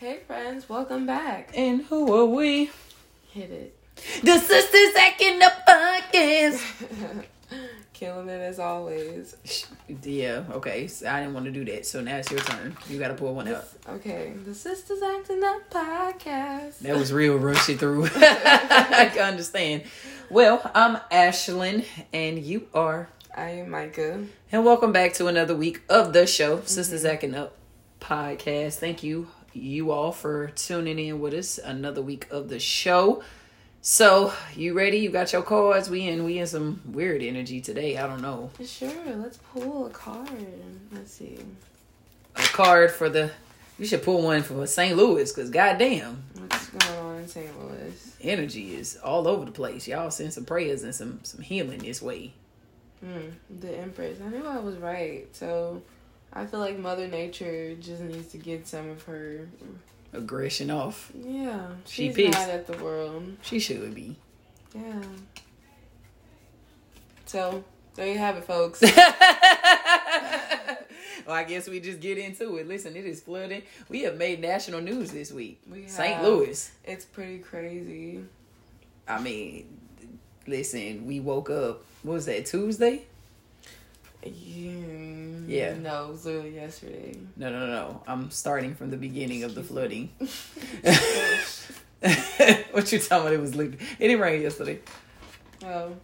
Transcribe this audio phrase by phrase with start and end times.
[0.00, 1.50] Hey friends, welcome back.
[1.56, 2.70] And who are we?
[3.30, 3.76] Hit it.
[4.22, 7.24] The sisters acting up podcast.
[7.94, 9.34] Killing it as always.
[9.88, 10.86] Yeah, okay.
[10.86, 12.76] So I didn't want to do that, so now it's your turn.
[12.88, 13.68] You got to pull one up.
[13.88, 16.78] Okay, the sisters acting up podcast.
[16.78, 18.04] That was real rushy through.
[18.14, 19.82] I can understand.
[20.30, 23.08] Well, I'm Ashlyn, and you are.
[23.36, 24.26] I am Micah.
[24.52, 27.14] And welcome back to another week of the show, Sisters mm-hmm.
[27.14, 27.56] Acting Up
[28.00, 28.74] podcast.
[28.74, 31.58] Thank you, you all, for tuning in with us.
[31.58, 33.22] Another week of the show.
[33.80, 34.98] So, you ready?
[34.98, 35.88] You got your cards?
[35.88, 37.96] We in we in some weird energy today.
[37.96, 38.50] I don't know.
[38.64, 40.28] Sure, let's pull a card.
[40.92, 41.38] Let's see.
[42.36, 43.30] A card for the.
[43.78, 44.96] You should pull one for St.
[44.96, 47.60] Louis, cause goddamn, What's going on in St.
[47.62, 48.16] Louis?
[48.20, 49.86] energy is all over the place.
[49.86, 52.32] Y'all send some prayers and some some healing this way.
[53.00, 53.28] Hmm,
[53.60, 54.18] the Empress.
[54.20, 55.26] I knew I was right.
[55.32, 55.80] So,
[56.38, 59.48] I feel like Mother Nature just needs to get some of her.
[60.12, 61.10] Aggression off.
[61.14, 62.32] Yeah, She she's pissed.
[62.38, 63.36] mad at the world.
[63.42, 64.16] She should be.
[64.74, 65.02] Yeah.
[67.26, 67.62] So
[67.94, 68.80] there you have it, folks.
[68.82, 68.94] well,
[71.28, 72.66] I guess we just get into it.
[72.68, 73.62] Listen, it is flooding.
[73.88, 75.60] We have made national news this week.
[75.70, 76.22] We St.
[76.22, 76.70] Louis.
[76.84, 78.24] it's pretty crazy.
[79.06, 79.66] I mean,
[80.46, 81.84] listen, we woke up.
[82.02, 83.04] What was that Tuesday?
[84.24, 85.38] Yeah.
[85.46, 85.74] Yeah.
[85.78, 87.16] No, it was literally yesterday.
[87.36, 88.02] No, no, no, no.
[88.06, 90.10] I'm starting from the beginning of the flooding.
[92.70, 93.32] what you talking about?
[93.32, 94.78] It was like it didn't rain yesterday,
[95.64, 95.96] oh,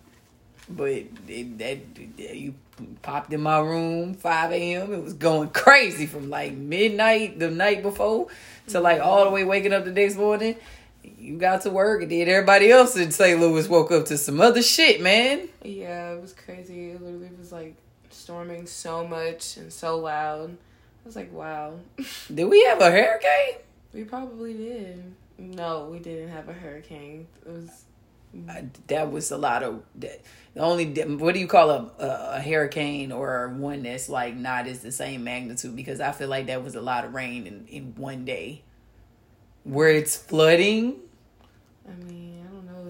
[0.69, 0.91] but
[1.29, 1.79] it, that
[2.35, 2.55] you
[3.03, 4.93] popped in my room 5 a.m.
[4.93, 8.27] It was going crazy from like midnight the night before
[8.69, 9.09] to like mm-hmm.
[9.09, 10.57] all the way waking up the next morning.
[11.05, 13.39] You got to work and did everybody else in St.
[13.39, 15.49] Louis woke up to some other shit, man.
[15.63, 16.91] yeah, it was crazy.
[16.91, 17.77] It literally was like
[18.25, 20.51] storming so much and so loud.
[20.51, 21.75] I was like, wow.
[22.35, 23.61] Did we have a hurricane?
[23.93, 25.15] we probably did.
[25.39, 27.27] No, we didn't have a hurricane.
[27.45, 27.85] It was.
[28.49, 30.21] Uh, that was a lot of that.
[30.55, 30.87] The only
[31.17, 34.91] what do you call a, a a hurricane or one that's like not as the
[34.91, 38.25] same magnitude because I feel like that was a lot of rain in in one
[38.25, 38.63] day.
[39.63, 40.97] Where it's flooding,
[41.89, 42.24] I mean, I don't know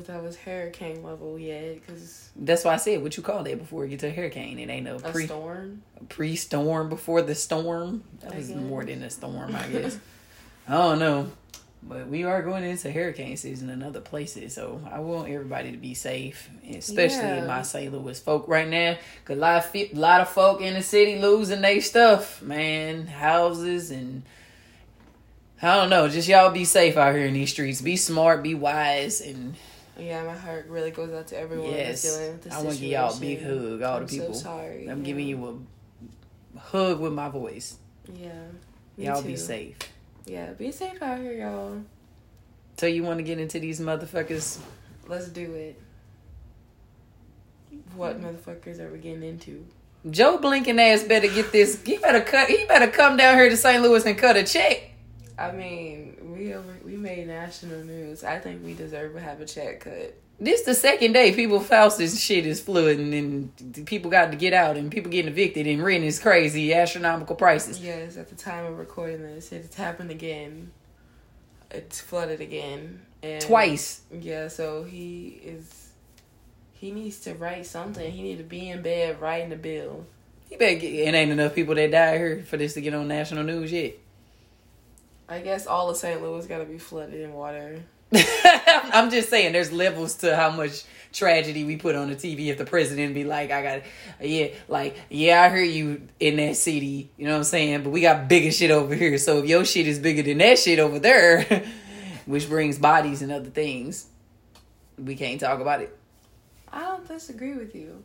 [0.04, 3.58] if that was hurricane level yet, because that's why I said what you call that
[3.58, 4.58] before you get to a hurricane.
[4.58, 5.82] It ain't no a pre storm.
[6.08, 8.04] pre storm before the storm.
[8.20, 9.98] That was more than a storm, I guess.
[10.68, 11.30] I don't know.
[11.86, 15.76] But we are going into hurricane season in other places, so I want everybody to
[15.76, 17.46] be safe, especially in Yeah.
[17.46, 17.92] my St.
[17.92, 18.96] Louis folk right now.
[19.26, 23.06] Cause a lot of fe- lot of folk in the city losing their stuff, man,
[23.06, 24.22] houses and
[25.62, 26.08] I don't know.
[26.08, 27.80] Just y'all be safe out here in these streets.
[27.80, 29.54] Be smart, be wise, and
[29.98, 32.02] Yeah, my heart really goes out to everyone Yes.
[32.02, 34.34] that's dealing with this I wanna give y'all a big hug, all the I'm people.
[34.34, 34.88] So sorry.
[34.88, 35.04] I'm yeah.
[35.04, 35.64] giving you
[36.56, 37.78] a hug with my voice.
[38.12, 38.32] Yeah.
[38.96, 39.76] Y'all be safe.
[40.26, 41.82] Yeah, be safe out here, y'all.
[42.76, 44.58] So you want to get into these motherfuckers?
[45.06, 45.80] Let's do it.
[47.94, 48.26] What mm-hmm.
[48.26, 49.64] motherfuckers are we getting into?
[50.10, 51.82] Joe Blinken ass better get this.
[51.82, 52.48] He better cut.
[52.48, 53.82] He better come down here to St.
[53.82, 54.90] Louis and cut a check.
[55.38, 58.24] I mean, we over, we made national news.
[58.24, 60.16] I think we deserve to have a check cut.
[60.40, 64.76] This the second day people Faustus shit is flooding and people got to get out
[64.76, 67.80] and people getting evicted and rent is crazy astronomical prices.
[67.80, 70.72] Yes, at the time of recording this, it's happened again.
[71.70, 73.02] It's flooded again.
[73.22, 74.02] And Twice.
[74.12, 75.90] Yeah, so he is.
[76.72, 78.10] He needs to write something.
[78.10, 80.04] He need to be in bed writing a bill.
[80.50, 80.92] He better get.
[80.92, 83.94] It ain't enough people that died here for this to get on national news yet.
[85.28, 86.22] I guess all of St.
[86.22, 87.82] Louis got to be flooded in water.
[88.14, 92.48] I'm just saying, there's levels to how much tragedy we put on the TV.
[92.48, 93.82] If the president be like, I got,
[94.20, 97.82] yeah, like, yeah, I hear you in that city, you know what I'm saying?
[97.84, 99.16] But we got bigger shit over here.
[99.18, 101.64] So if your shit is bigger than that shit over there,
[102.26, 104.06] which brings bodies and other things,
[104.98, 105.96] we can't talk about it.
[106.72, 108.02] I don't disagree with you.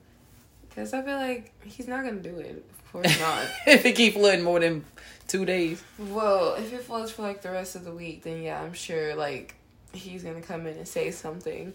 [0.69, 2.63] Because I feel like he's not going to do it.
[2.85, 3.45] Of course not.
[3.67, 4.85] if it keep flooding more than
[5.27, 8.61] two days, well, if it floods for like the rest of the week, then yeah,
[8.61, 9.55] I'm sure like
[9.93, 11.73] he's going to come in and say something.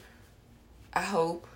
[0.93, 1.47] I hope.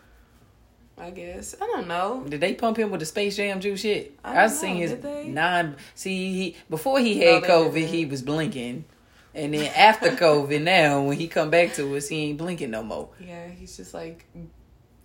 [1.00, 1.54] I guess.
[1.62, 2.24] I don't know.
[2.28, 4.18] did they pump him with the Space Jam juice shit?
[4.24, 4.96] I I, seen his
[5.26, 5.76] nine.
[5.94, 7.88] See, he before he had they COVID, didn't.
[7.94, 8.84] he was blinking,
[9.32, 12.82] and then after COVID, now when he come back to us, he ain't blinking no
[12.82, 13.10] more.
[13.20, 14.24] Yeah, he's just like.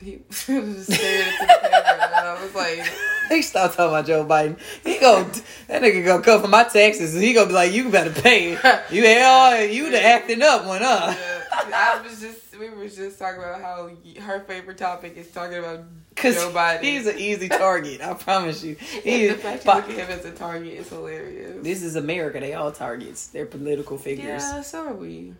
[0.03, 2.91] He was just the camera, and I was like,
[3.29, 4.57] They stop talking about Joe Biden.
[4.83, 5.23] He go
[5.67, 7.13] that nigga gonna cover my taxes.
[7.15, 8.51] and He gonna be like, you better pay.
[8.91, 11.15] You hell, you the acting up one, huh?
[11.17, 11.39] yeah.
[11.75, 13.89] I was just, we were just talking about how
[14.21, 15.79] her favorite topic is talking about
[16.15, 16.81] Cause Joe Biden.
[16.81, 18.01] he's an easy target.
[18.01, 18.75] I promise you.
[19.03, 21.63] He the is, fact you look at him as a target is hilarious.
[21.63, 22.39] this is America.
[22.39, 23.27] They all targets.
[23.27, 24.43] They're political figures.
[24.43, 25.33] yeah, so are we.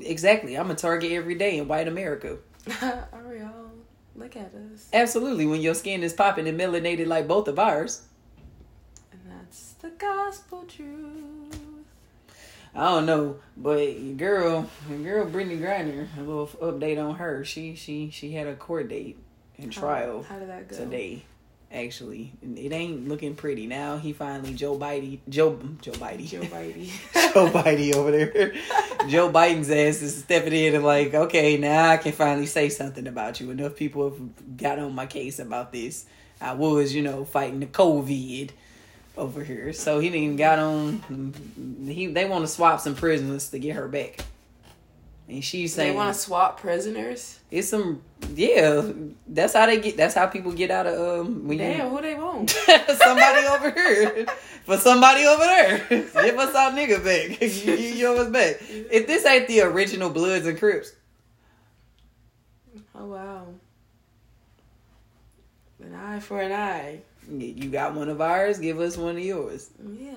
[0.00, 0.56] Exactly.
[0.56, 2.36] I'm a target every day in white America.
[2.82, 3.67] are we all?
[4.18, 4.88] Look at us.
[4.92, 5.46] Absolutely.
[5.46, 8.02] When your skin is popping and melanated like both of ours.
[9.12, 11.56] And that's the gospel truth.
[12.74, 14.68] I don't know, but girl,
[15.02, 17.44] girl Brittany Griner, a little update on her.
[17.44, 19.18] She she she had a court date
[19.56, 20.76] and trial How, how did that go?
[20.76, 21.24] today.
[21.70, 23.98] Actually, it ain't looking pretty now.
[23.98, 26.86] He finally Joe Biden, Joe Joe Biden, Joe Biden.
[27.34, 28.54] Joe Biden over there.
[29.06, 33.06] Joe Biden's ass is stepping in and like, okay, now I can finally say something
[33.06, 33.50] about you.
[33.50, 36.06] Enough people have got on my case about this.
[36.40, 38.50] I was, you know, fighting the COVID
[39.18, 41.34] over here, so he didn't got on.
[41.86, 44.24] He they want to swap some prisoners to get her back,
[45.28, 47.38] and she's saying they want to swap prisoners.
[47.50, 48.02] it's some
[48.34, 48.90] yeah.
[49.26, 49.96] That's how they get.
[49.96, 51.46] That's how people get out of um.
[51.46, 52.50] When Damn, you, who they want?
[52.98, 54.26] somebody over here
[54.64, 55.78] for somebody over there.
[55.88, 57.40] Give us our nigga back.
[57.42, 58.56] you, you give us back.
[58.70, 60.92] If this ain't the original Bloods and Crips,
[62.94, 63.46] Oh wow.
[65.80, 67.00] An eye for an eye.
[67.30, 68.58] you got one of ours.
[68.58, 69.70] Give us one of yours.
[69.96, 70.14] Yeah.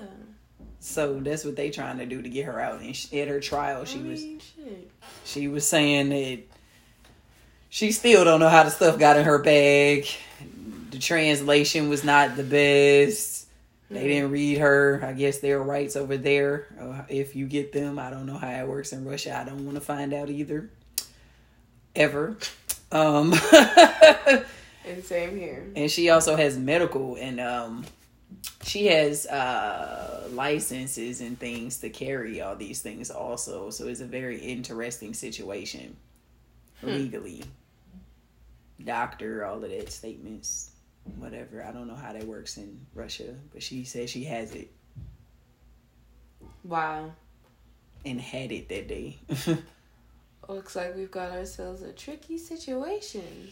[0.84, 2.80] So that's what they trying to do to get her out.
[2.80, 4.90] And she, at her trial, she I was shit.
[5.24, 6.40] she was saying that
[7.70, 10.06] she still don't know how the stuff got in her bag.
[10.90, 13.46] The translation was not the best.
[13.90, 15.00] They didn't read her.
[15.06, 16.66] I guess their rights over there.
[16.80, 19.38] Uh, if you get them, I don't know how it works in Russia.
[19.38, 20.68] I don't want to find out either.
[21.94, 22.36] Ever.
[22.90, 23.34] Um,
[24.84, 25.64] And same here.
[25.76, 27.84] and she also has medical and um,
[28.64, 33.70] she has uh, licenses and things to carry all these things also.
[33.70, 35.96] So it's a very interesting situation
[36.82, 37.44] legally.
[38.84, 40.70] Doctor, all of that statements,
[41.18, 41.62] whatever.
[41.64, 44.70] I don't know how that works in Russia, but she says she has it
[46.64, 47.12] Wow.
[48.04, 49.18] and had it that day.
[50.48, 53.50] Looks like we've got ourselves a tricky situation.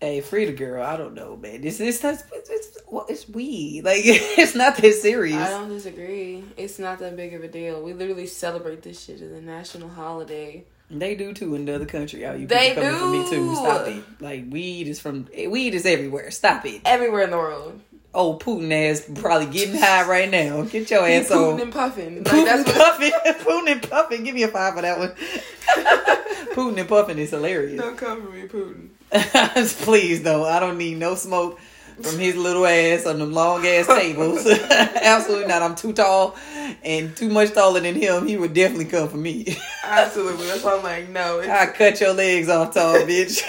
[0.00, 0.82] Hey, free the girl.
[0.82, 1.60] I don't know, man.
[1.60, 3.84] This is that's it's well, it's weed.
[3.90, 5.36] Like it's not that serious.
[5.36, 6.44] I don't disagree.
[6.56, 7.82] It's not that big of a deal.
[7.82, 10.64] We literally celebrate this shit as a national holiday.
[10.92, 12.26] They do too in the other country.
[12.26, 13.48] All you They coming for me too.
[13.50, 13.54] do.
[13.54, 14.02] Stop it.
[14.20, 16.30] Like weed is from eh, weed is everywhere.
[16.32, 16.82] Stop it.
[16.84, 17.80] Everywhere in the world.
[18.12, 20.62] Oh, Putin ass probably getting high right now.
[20.62, 21.60] Get your ass Putin on.
[21.60, 22.16] and puffing.
[22.16, 23.12] Like, Putin that's and what, Puffin.
[23.46, 24.24] Putin and Puffin.
[24.24, 25.10] Give me a five for that one.
[26.54, 27.80] Putin and puffing is hilarious.
[27.80, 28.88] don't come for me, Putin.
[29.82, 31.58] Please though, I don't need no smoke
[32.02, 34.46] from his little ass on them long ass tables.
[34.70, 35.62] Absolutely not.
[35.62, 36.36] I'm too tall
[36.82, 38.26] and too much taller than him.
[38.26, 39.56] He would definitely come for me.
[39.84, 40.46] Absolutely.
[40.46, 41.40] That's why I'm like, no.
[41.40, 43.44] I cut your legs off, tall bitch.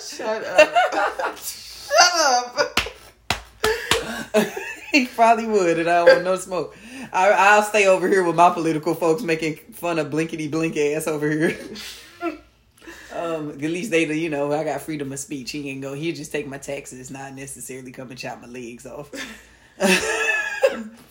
[0.00, 1.38] shut up.
[1.38, 1.98] shut
[4.34, 4.48] up.
[4.92, 6.76] he probably would, and I don't want no smoke.
[7.12, 11.06] I, I'll stay over here with my political folks making fun of blinkety blink ass
[11.06, 11.58] over here.
[13.16, 15.50] Um, at least they, you know, I got freedom of speech.
[15.52, 15.94] He can go.
[15.94, 19.10] He just take my taxes, not necessarily come and chop my legs off.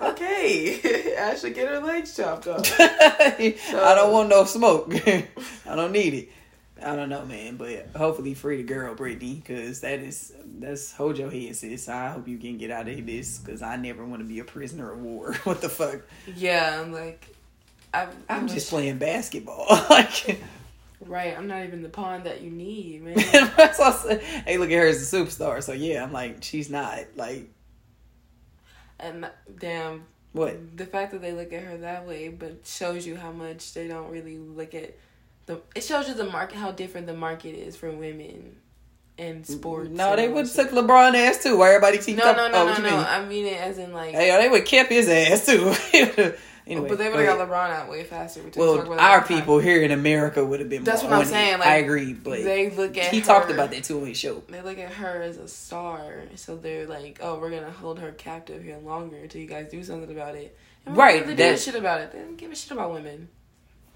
[0.00, 1.14] Okay.
[1.18, 2.70] Ashley get her legs chopped off.
[2.80, 4.92] I don't want no smoke.
[5.06, 6.28] I don't need it.
[6.82, 11.18] I don't know, man, but hopefully free the girl, Brittany, because that is that's hold
[11.18, 11.90] your head, sis.
[11.90, 14.44] I hope you can get out of this, because I never want to be a
[14.44, 15.34] prisoner of war.
[15.44, 16.00] what the fuck?
[16.34, 17.36] Yeah, I'm like,
[17.92, 19.66] I'm, I'm just playing basketball.
[19.90, 20.40] like,
[21.00, 21.36] right.
[21.36, 23.14] I'm not even the pawn that you need, man.
[23.56, 24.22] that's what I said.
[24.22, 25.62] Hey, look at her as a superstar.
[25.62, 27.50] So yeah, I'm like, she's not like
[29.00, 30.76] and damn, what?
[30.76, 33.88] the fact that they look at her that way, but shows you how much they
[33.88, 34.96] don't really look at
[35.46, 35.60] the.
[35.74, 38.56] It shows you the market, how different the market is for women
[39.20, 39.90] in sports.
[39.90, 40.70] No, they would took.
[40.70, 41.58] LeBron ass too.
[41.58, 42.36] Why everybody keep No, up?
[42.36, 42.96] no, oh, no, what no, no.
[42.96, 43.06] mean?
[43.06, 44.14] I mean it as in like.
[44.14, 45.74] Hey, they would kept his ass too.
[46.66, 48.42] anyway, but they would have got LeBron out way faster.
[48.42, 49.38] We Well, about our the time.
[49.38, 50.84] people here in America would have been.
[50.84, 53.50] That's more what I'm saying, like, I agree, but they look at he her, talked
[53.50, 54.42] about that too on his show.
[54.48, 58.12] They look at her as a star, so they're like, "Oh, we're gonna hold her
[58.12, 61.74] captive here longer until you guys do something about it." And Right, They that- shit
[61.74, 62.12] about it.
[62.12, 63.28] They don't give a shit about women.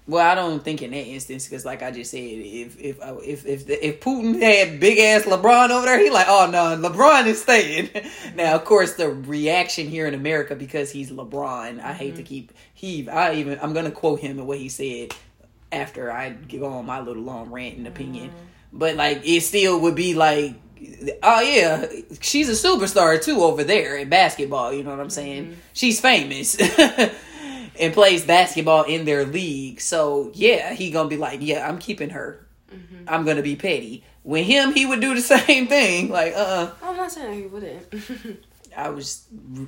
[0.07, 3.15] Well, I don't think in that instance because, like I just said, if if uh,
[3.23, 7.25] if if if Putin had big ass LeBron over there, he like, oh no, LeBron
[7.25, 7.89] is staying.
[8.35, 11.81] now, of course, the reaction here in America because he's LeBron.
[11.81, 12.27] I hate to mm-hmm.
[12.27, 13.09] keep he.
[13.09, 15.15] I even I'm gonna quote him and what he said
[15.71, 18.29] after I give on my little long rant and opinion.
[18.29, 18.77] Mm-hmm.
[18.77, 20.55] But like, it still would be like.
[21.23, 21.87] Oh yeah,
[22.19, 24.71] she's a superstar too over there in basketball.
[24.71, 25.45] You know what I'm saying?
[25.45, 25.59] Mm-hmm.
[25.73, 26.57] She's famous
[27.79, 29.81] and plays basketball in their league.
[29.81, 32.47] So yeah, he gonna be like, yeah, I'm keeping her.
[32.73, 33.05] Mm-hmm.
[33.07, 34.03] I'm gonna be petty.
[34.23, 36.09] With him, he would do the same thing.
[36.09, 38.45] Like, uh, I'm not saying he wouldn't.
[38.77, 39.25] I was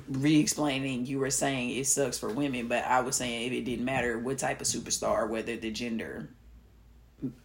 [0.08, 1.06] re explaining.
[1.06, 4.18] You were saying it sucks for women, but I was saying if it didn't matter
[4.18, 6.28] what type of superstar, whether the gender,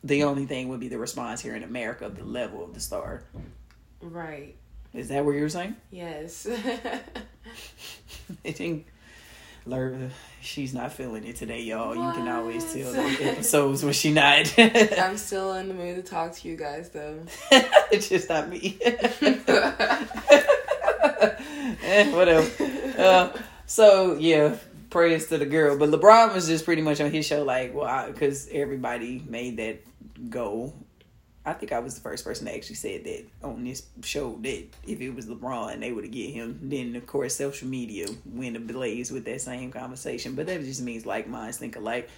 [0.04, 2.80] the only thing would be the response here in America of the level of the
[2.80, 3.24] star.
[4.02, 4.56] right.
[4.94, 5.76] Is that what you were saying?
[5.90, 6.48] Yes.
[8.46, 8.86] I think
[9.66, 10.10] Ler-
[10.42, 11.96] she's not feeling it today, y'all.
[11.96, 13.18] You can always tell What?
[13.18, 14.54] the episodes when she not.
[14.60, 17.20] I'm still in the mood to talk to you guys though.
[17.92, 18.78] it's just not me.
[21.84, 22.50] eh, whatever.
[22.98, 23.32] Uh,
[23.66, 24.56] so yeah,
[24.90, 25.78] praise to the girl.
[25.78, 29.80] But LeBron was just pretty much on his show, like, well, because everybody made that
[30.30, 30.74] go.
[31.46, 34.66] I think I was the first person that actually said that on this show that
[34.88, 36.60] if it was LeBron, and they would have get him.
[36.64, 40.36] Then of course, social media went ablaze with that same conversation.
[40.36, 42.10] But that just means like minds think alike.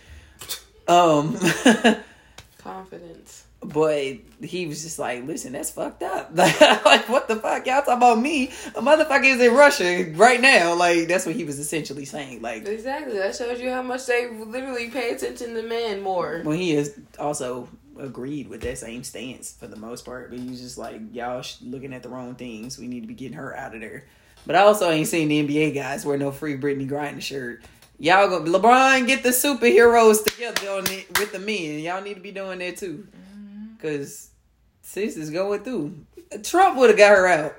[0.88, 1.38] Um.
[2.60, 3.46] Confidence.
[3.62, 6.32] But he was just like, listen, that's fucked up.
[6.36, 7.66] like, what the fuck?
[7.66, 8.48] Y'all talking about me?
[8.76, 10.76] A motherfucker is in Russia right now.
[10.76, 12.42] Like, that's what he was essentially saying.
[12.42, 13.18] Like, Exactly.
[13.18, 16.44] That shows you how much they literally pay attention to men more.
[16.46, 17.68] Well, he is also
[18.00, 20.30] agreed with that same stance for the most part.
[20.30, 22.78] But he's just like, y'all sh- looking at the wrong things.
[22.78, 24.06] We need to be getting her out of there.
[24.46, 27.64] But I also ain't seen the NBA guys wear no free Brittany Griner shirt.
[27.98, 31.80] Y'all go LeBron get the superheroes together on it with the men.
[31.80, 33.08] Y'all need to be doing that too.
[33.16, 33.76] Mm-hmm.
[33.78, 34.30] Cause
[34.82, 35.96] sis is going through.
[36.44, 37.56] Trump would have got her out.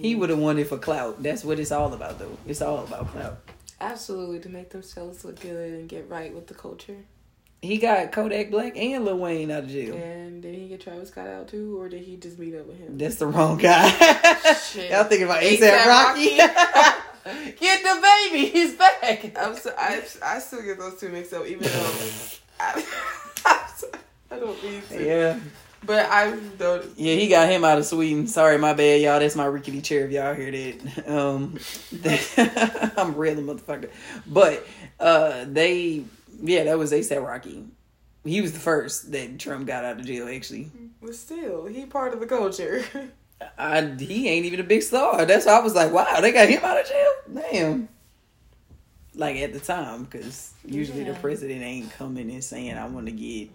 [0.00, 1.22] He would have won it for clout.
[1.22, 2.36] That's what it's all about though.
[2.46, 3.38] It's all about clout.
[3.80, 7.04] Absolutely to make themselves look good and get right with the culture.
[7.62, 9.94] He got Kodak Black and Lil Wayne out of jail.
[9.94, 12.76] And did he get Travis Scott out too, or did he just meet up with
[12.76, 12.98] him?
[12.98, 13.88] That's the wrong guy.
[14.54, 14.90] Shit.
[14.90, 16.38] Y'all thinking about A$AP ASAP Rocky?
[16.38, 17.00] Rocky?
[17.60, 18.46] Get the baby.
[18.46, 19.38] He's back.
[19.38, 21.96] I'm so, I, I still get those two mixed up, even though
[22.60, 22.84] I,
[24.32, 25.04] I don't mean to.
[25.04, 25.38] Yeah.
[25.84, 26.84] But I don't.
[26.96, 28.26] Yeah, he got him out of Sweden.
[28.26, 29.20] Sorry, my bad, y'all.
[29.20, 30.06] That's my rickety chair.
[30.06, 31.58] If y'all hear that, um,
[32.96, 33.90] I'm reeling, motherfucker.
[34.26, 34.66] But
[34.98, 36.04] uh, they,
[36.42, 37.64] yeah, that was ASAP Rocky.
[38.24, 40.28] He was the first that Trump got out of jail.
[40.28, 40.70] Actually,
[41.00, 42.84] But still, he part of the culture.
[43.58, 45.24] I he ain't even a big star.
[45.24, 47.42] That's why I was like, wow, they got him out of jail.
[47.50, 47.88] Damn.
[49.14, 53.12] Like at the time, because usually the president ain't coming and saying, "I want to
[53.12, 53.50] get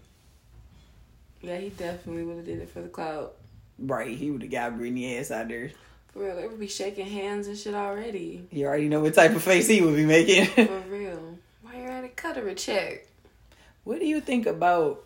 [1.41, 3.35] yeah, he definitely would have did it for the clout.
[3.79, 5.71] right." He would have got Brittany ass out there.
[6.13, 8.47] For real, they would be shaking hands and shit already.
[8.51, 10.45] You already know what type of face he would be making.
[10.45, 11.37] For real.
[11.63, 12.15] Why you at it?
[12.37, 13.07] Cut her a check.
[13.83, 15.03] What do you think about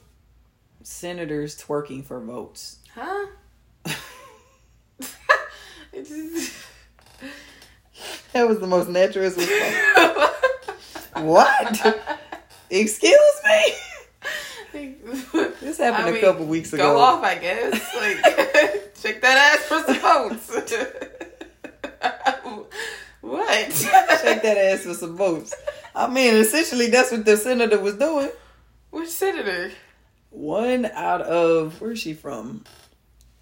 [0.83, 2.79] senators twerking for votes?
[2.93, 3.27] Huh?
[5.93, 6.51] Just-
[8.33, 9.47] That was the most natural response.
[11.13, 12.03] what?
[12.69, 13.75] Excuse me?
[15.61, 16.83] This happened I a mean, couple weeks ago.
[16.95, 17.71] Go off, I guess.
[17.95, 20.51] Like, check that ass for some votes.
[23.31, 23.71] what?
[23.73, 25.53] Shake that ass for some votes.
[25.95, 28.29] I mean, essentially, that's what the senator was doing.
[28.91, 29.71] Which senator?
[30.29, 32.63] One out of where's she from?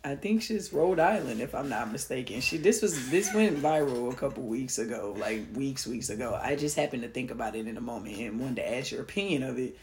[0.03, 2.39] I think she's Rhode Island, if I'm not mistaken.
[2.41, 6.39] She this was this went viral a couple weeks ago, like weeks, weeks ago.
[6.41, 9.01] I just happened to think about it in a moment and wanted to ask your
[9.01, 9.77] opinion of it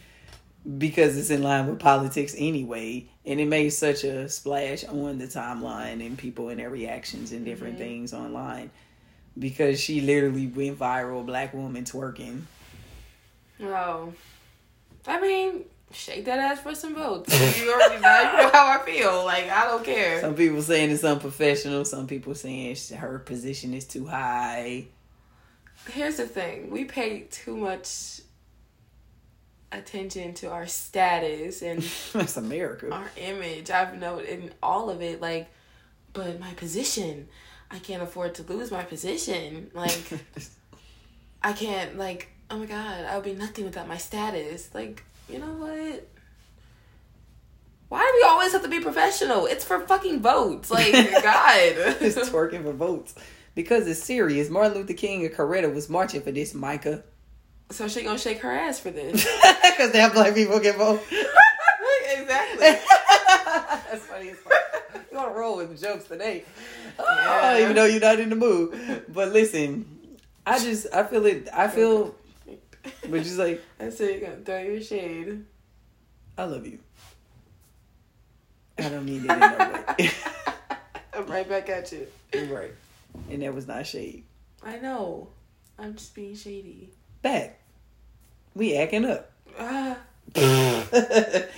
[0.79, 5.27] because it's in line with politics anyway, and it made such a splash on the
[5.27, 7.79] timeline and people and their reactions and different Mhm.
[7.79, 8.71] things online
[9.39, 12.43] because she literally went viral, black woman twerking.
[13.63, 14.13] Oh.
[15.07, 17.61] I mean, shake that ass for some votes.
[17.61, 19.25] You already know, how I feel.
[19.25, 20.21] Like, I don't care.
[20.21, 21.85] Some people saying it's unprofessional.
[21.85, 24.87] Some people saying her position is too high.
[25.91, 28.21] Here's the thing we pay too much
[29.73, 32.91] attention to our status and That's America.
[32.91, 33.71] our image.
[33.71, 35.49] I've noted in all of it, like,
[36.13, 37.29] but my position,
[37.71, 39.71] I can't afford to lose my position.
[39.75, 40.01] Like,
[41.43, 44.71] I can't, like, oh my god, I would be nothing without my status.
[44.75, 46.09] Like, you know what?
[47.89, 49.47] Why do we always have to be professional?
[49.47, 50.71] It's for fucking votes.
[50.71, 50.93] Like,
[51.23, 51.57] God.
[52.01, 53.15] it's twerking for votes
[53.55, 54.51] because it's serious.
[54.51, 57.05] Martin Luther King and Coretta was marching for this, Micah,
[57.71, 59.25] so she gonna shake her ass for this.
[59.63, 61.03] because they have black people can vote.
[62.13, 62.61] exactly.
[63.91, 64.53] That's funny as fuck.
[65.17, 66.45] You want to roll with jokes today,
[66.99, 67.63] oh, Yeah.
[67.63, 69.05] even though you're not in the mood.
[69.09, 71.49] But listen, I just I feel it.
[71.55, 72.15] I feel.
[73.09, 73.99] But just like I it.
[73.99, 75.43] You're gonna throw your shade.
[76.37, 76.81] I love you.
[78.77, 79.57] I don't need it in no
[79.97, 80.11] way.
[81.15, 82.07] I'm right back at you.
[82.35, 82.75] You're right,
[83.31, 84.25] and that was not shade.
[84.63, 85.29] I know.
[85.79, 86.91] I'm just being shady.
[87.23, 87.59] Back,
[88.55, 89.31] we acting up.
[89.59, 89.97] Ah,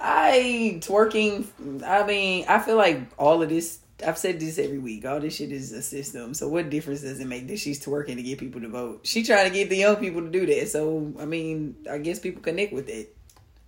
[0.00, 1.46] I twerking.
[1.84, 3.78] I mean, I feel like all of this.
[4.06, 5.04] I've said this every week.
[5.04, 6.32] All this shit is a system.
[6.32, 9.00] So what difference does it make that she's twerking to get people to vote?
[9.02, 10.68] She trying to get the young people to do that.
[10.68, 13.14] So I mean, I guess people connect with it.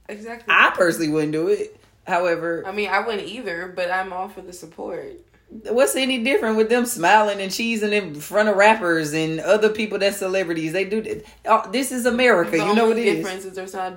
[0.08, 0.52] Exactly.
[0.54, 1.76] I personally wouldn't do it.
[2.06, 5.20] However, I mean, I wouldn't either, but I'm all for the support.
[5.68, 9.98] What's any different with them smiling and cheesing in front of rappers and other people
[9.98, 10.72] that's celebrities?
[10.72, 11.24] They do that.
[11.44, 12.52] Oh, this is America.
[12.52, 13.16] The you know what it is.
[13.16, 13.94] difference is there's not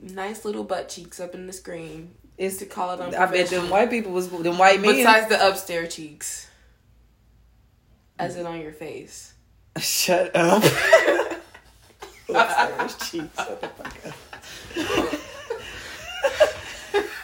[0.00, 2.14] nice little butt cheeks up in the screen.
[2.38, 4.94] It's to call it I bet them white people was them white men.
[4.96, 6.48] Besides the upstairs cheeks,
[8.18, 9.34] as in on your face.
[9.78, 10.62] Shut up.
[12.28, 13.36] Upstairs cheeks.
[13.36, 14.14] Shut the fuck up.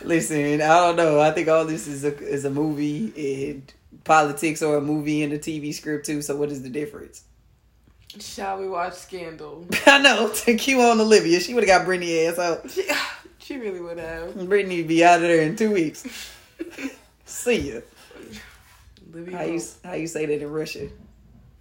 [0.05, 1.21] Listen, I don't know.
[1.21, 3.73] I think all this is a is a movie and
[4.05, 6.23] politics or a movie and a TV script too.
[6.23, 7.25] So what is the difference?
[8.21, 9.67] Shall we watch Scandal?
[9.87, 10.29] I know.
[10.31, 12.71] To cue on Olivia, she would have got Brittany ass out.
[13.43, 14.49] She, she really would have.
[14.49, 16.07] Brittany would be out of there in two weeks.
[17.25, 17.81] See ya.
[19.13, 20.93] Livy How you how you say that in Russian?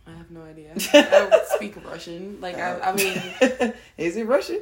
[0.06, 0.74] I have no idea.
[0.94, 2.40] I don't speak Russian.
[2.40, 4.62] Like I, I mean, is it Russian?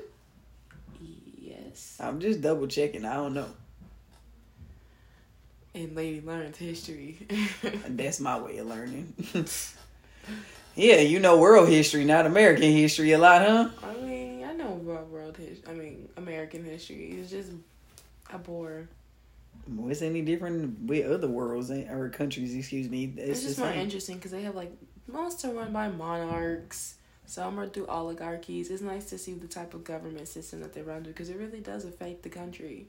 [1.37, 1.97] yes.
[1.99, 3.05] I'm just double checking.
[3.05, 3.49] I don't know.
[5.79, 7.17] And Lady learns history.
[7.87, 9.13] That's my way of learning.
[10.75, 13.69] yeah, you know world history, not American history a lot, huh?
[13.81, 15.63] I mean, I know about world history.
[15.69, 17.17] I mean, American history.
[17.17, 17.53] It's just
[18.29, 18.89] a bore.
[19.67, 22.53] What's any different with other worlds or countries?
[22.53, 23.13] Excuse me.
[23.15, 23.79] It's, It's, just more same.
[23.79, 24.73] interesting because they have like
[25.07, 26.95] most are run by monarchs.
[27.25, 28.69] Some are through oligarchies.
[28.69, 31.37] It's nice to see the type of government system that they run through because it
[31.37, 32.87] really does affect the country.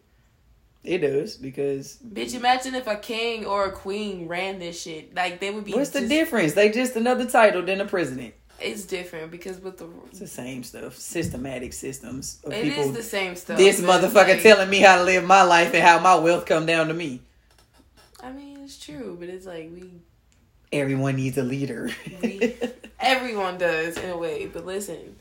[0.82, 5.14] It does because Bitch, imagine if a king or a queen ran this shit.
[5.14, 5.72] Like they would be.
[5.72, 6.54] what's the difference?
[6.54, 8.34] They just another title than a president.
[8.58, 10.96] It's different because with the It's the same stuff.
[10.96, 12.84] Systematic systems of it people.
[12.84, 13.56] is the same stuff.
[13.58, 16.66] this motherfucker like- telling me how to live my life and how my wealth come
[16.66, 17.22] down to me.
[18.22, 19.90] I mean, it's true, but it's like we
[20.72, 21.90] Everyone needs a leader.
[22.22, 22.54] We-
[23.00, 24.46] everyone does in a way.
[24.46, 25.16] But listen,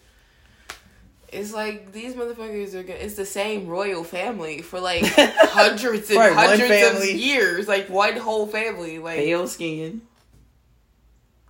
[1.32, 2.84] it's like these motherfuckers are.
[2.84, 7.90] Gonna, it's the same royal family for like hundreds and Right, hundreds of years, like
[7.90, 9.00] one whole family.
[9.00, 10.02] Like Pale skin.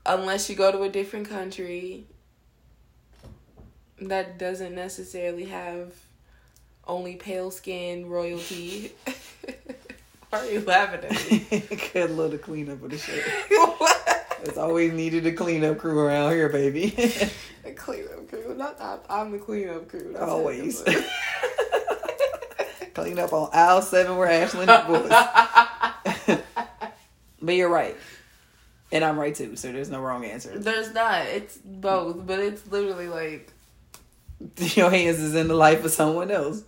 [0.05, 2.05] unless you go to a different country
[4.01, 5.93] that doesn't necessarily have
[6.87, 8.91] only pale skin royalty.
[10.29, 11.63] Why are you laughing at me?
[11.93, 13.23] Good little cleanup of the shit.
[13.79, 13.98] what?
[14.43, 16.91] It's always needed a cleanup crew around here, baby.
[17.63, 18.55] The cleanup crew.
[18.55, 20.11] Not I'm, I'm the cleanup crew.
[20.13, 20.81] That's Always.
[22.93, 26.39] Clean up on aisle seven where Ashlyn was.
[27.41, 27.95] but you're right.
[28.91, 30.57] And I'm right too, so there's no wrong answer.
[30.57, 31.25] There's not.
[31.27, 33.51] It's both, but it's literally like
[34.57, 36.63] Your hands is in the life of someone else.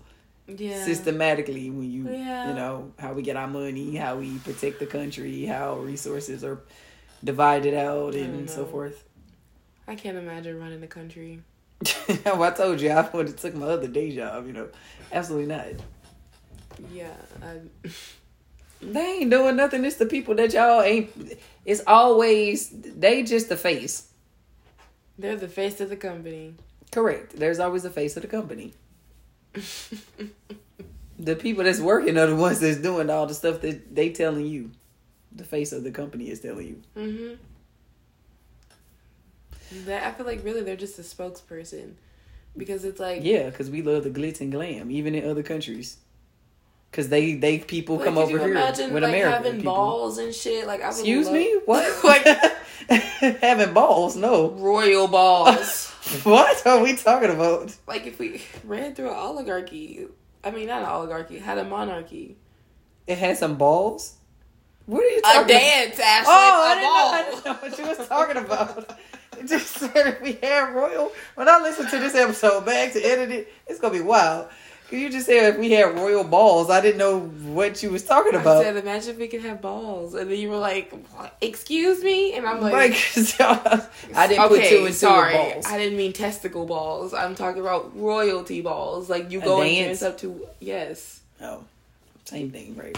[0.47, 0.85] yeah.
[0.85, 2.49] Systematically when you Yeah.
[2.49, 6.59] you know, how we get our money, how we protect the country, how resources are
[7.23, 9.03] divided out and so forth.
[9.87, 11.41] I can't imagine running the country.
[12.25, 14.69] well, I told you I would have took my other day job, you know.
[15.11, 15.67] Absolutely not.
[16.91, 17.13] Yeah.
[17.41, 17.59] I,
[18.81, 19.85] They ain't doing nothing.
[19.85, 21.11] It's the people that y'all ain't.
[21.65, 24.09] It's always they just the face.
[25.19, 26.55] they're the face of the company.
[26.91, 27.37] Correct.
[27.37, 28.73] There's always the face of the company.
[31.19, 34.47] The people that's working are the ones that's doing all the stuff that they telling
[34.47, 34.71] you.
[35.35, 36.81] The face of the company is telling you.
[36.97, 37.37] mhm.
[39.85, 41.93] That I feel like really they're just a spokesperson,
[42.57, 45.97] because it's like Yeah, because we love the glitz and glam, even in other countries.
[46.89, 49.73] Because they they people like, come over here imagine with like American having people.
[49.73, 50.67] balls and shit.
[50.67, 52.03] Like I would Excuse love- me, what?
[52.03, 52.27] Like-
[53.39, 54.17] having balls?
[54.17, 54.49] No.
[54.51, 55.87] royal balls.
[56.23, 57.73] What are we talking about?
[57.87, 60.07] like if we ran through an oligarchy.
[60.43, 61.37] I mean, not an oligarchy.
[61.37, 62.35] Had a monarchy.
[63.07, 64.15] It had some balls.
[64.91, 65.39] What are you A talking?
[65.39, 65.47] about?
[65.47, 66.33] dance, Ashley.
[66.33, 68.99] Oh, I a didn't, know, I didn't know what you was talking about.
[69.39, 71.11] It just said if we had royal.
[71.35, 74.49] When I listen to this episode back to edit it, it's gonna be wild.
[74.89, 78.03] Cause you just said if we had royal balls, I didn't know what you was
[78.03, 78.61] talking I about.
[78.61, 80.93] said, imagine if we could have balls, and then you were like,
[81.39, 82.91] "Excuse me," and I'm like, Like,
[84.15, 85.65] I didn't put okay, two and two sorry, balls.
[85.65, 87.13] I didn't mean testicle balls.
[87.13, 89.09] I'm talking about royalty balls.
[89.09, 91.63] Like you A go and dance up to yes, oh,
[92.25, 92.97] same thing, right?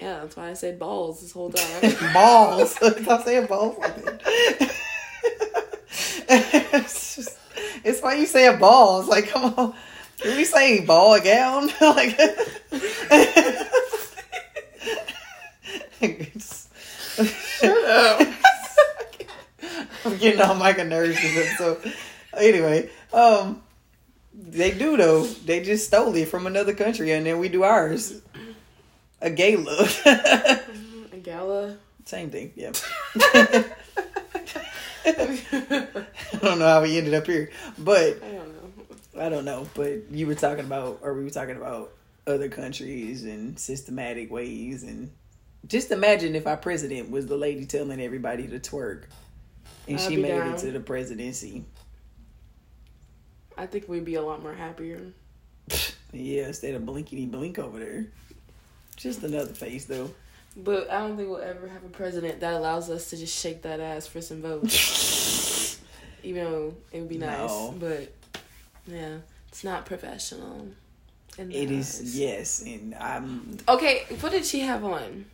[0.00, 0.20] Yeah.
[0.20, 2.12] That's why I said balls this whole time.
[2.12, 2.70] balls.
[2.76, 4.22] Stop saying balls like that.
[6.28, 7.38] it's, just,
[7.84, 9.08] it's why you saying balls.
[9.08, 9.74] Like, come on.
[10.18, 11.68] Can we say ball gown?
[11.80, 12.18] like,
[17.58, 18.28] Shut up.
[20.04, 21.92] I'm getting on my nerves episode.
[22.36, 23.62] Anyway, um,
[24.34, 25.24] They do though.
[25.24, 28.20] They just stole it from another country, and then we do ours.
[29.20, 29.88] A gala.
[31.12, 31.76] A gala.
[32.04, 32.52] Same thing.
[32.54, 32.72] Yeah.
[35.06, 39.22] I don't know how we ended up here, but I don't know.
[39.24, 39.66] I don't know.
[39.74, 41.92] But you were talking about, or we were talking about
[42.26, 45.10] other countries and systematic ways, and
[45.66, 49.04] just imagine if our president was the lady telling everybody to twerk,
[49.88, 50.54] and I'd she made down.
[50.54, 51.64] it to the presidency.
[53.56, 55.00] I think we'd be a lot more happier.
[56.12, 58.06] Yeah, instead of blinkety blink over there.
[58.96, 60.10] Just another face though.
[60.56, 63.62] But I don't think we'll ever have a president that allows us to just shake
[63.62, 65.78] that ass for some votes.
[66.22, 67.50] Even though it would be nice.
[67.50, 67.74] No.
[67.78, 68.12] But
[68.86, 69.16] yeah,
[69.48, 70.68] it's not professional.
[71.38, 75.26] It their is yes, and I'm Okay, what did she have on?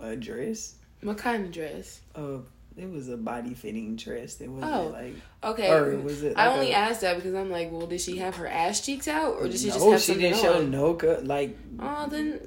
[0.00, 0.74] a dress.
[1.02, 2.00] What kind of dress?
[2.16, 2.38] Uh,
[2.76, 4.40] it was a body fitting dress.
[4.40, 4.86] It wasn't Oh.
[4.88, 5.70] like Okay.
[5.70, 6.36] or was it?
[6.36, 9.06] I only a- asked that because I'm like, well, did she have her ass cheeks
[9.06, 11.24] out, or did she just no, have she something didn't show no cut.
[11.24, 12.40] Like Oh, then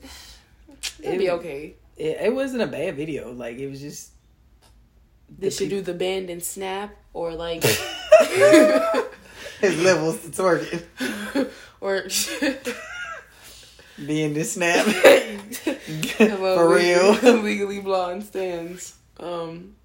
[1.00, 1.76] it'd It- be okay.
[1.98, 3.32] it, it wasn't a bad video.
[3.32, 4.12] Like it was just.
[5.30, 7.64] the Did she do the bend and snap, or like,
[9.62, 11.50] his levels to twerking?
[11.82, 12.04] or
[14.08, 14.86] Being this snap
[16.18, 17.12] Hello, for real.
[17.12, 18.96] legally, legally blonde stands.
[19.20, 19.76] Um,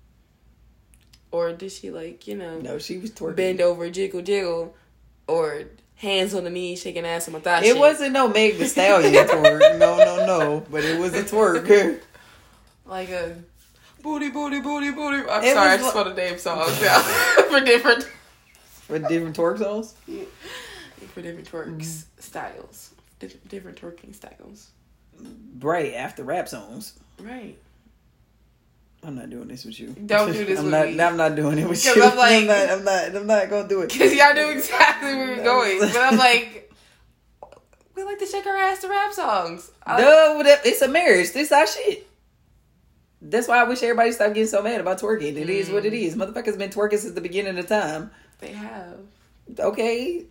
[1.31, 3.37] or did she like you know No, she was twerking.
[3.37, 4.75] bend over, jiggle, jiggle,
[5.27, 5.65] or
[5.99, 7.63] hands on the knees, shaking ass on my thigh?
[7.65, 9.79] It wasn't no Meg Thee Stallion twerk.
[9.79, 10.67] No, no, no.
[10.71, 12.01] But it was a twerk.
[12.87, 13.37] like a
[14.03, 15.29] booty, booty, booty, booty.
[15.29, 16.99] I'm It sorry, I just want to name songs now
[17.51, 18.05] for different
[18.87, 19.95] For different twerk songs.
[21.15, 22.21] for different twerks Mm-hmm.
[22.21, 24.71] styles, different, different twerking styles.
[25.61, 26.93] Right after rap songs.
[27.21, 27.57] Right.
[29.03, 29.89] I'm not doing this with you.
[30.07, 31.01] Don't do this I'm with not, me.
[31.01, 32.03] I'm not doing it with you.
[32.03, 32.71] I'm like- I'm not.
[32.71, 33.17] I'm not.
[33.17, 33.93] I'm not gonna do it.
[33.93, 35.79] Because y'all knew exactly where we were going.
[35.81, 36.73] But I'm like,
[37.95, 39.71] we like to shake our ass to rap songs.
[39.87, 41.33] I- No, that- it's a marriage.
[41.33, 42.07] This our shit.
[43.21, 45.37] That's why I wish everybody stopped getting so mad about twerking.
[45.37, 46.03] It is what it mm.
[46.03, 46.15] is.
[46.15, 48.13] Motherfuckers been twerking since the beginning of time.
[48.39, 48.99] They have.
[49.59, 50.27] Okay.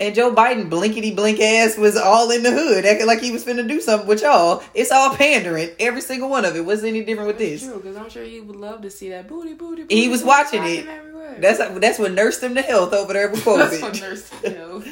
[0.00, 3.44] And Joe Biden, blinkety blink ass, was all in the hood, acting like he was
[3.44, 4.62] finna do something with y'all.
[4.72, 5.68] It's all pandering.
[5.78, 6.64] Every single one of it.
[6.64, 7.62] What's any different with this?
[7.64, 10.64] True, because I'm sure he would love to see that booty, booty, He was watching
[10.64, 10.86] it.
[10.88, 11.36] everywhere.
[11.38, 13.58] That's that's what nursed him to health over there before.
[13.58, 14.00] That's what COVID.
[14.00, 14.82] nurse, you know,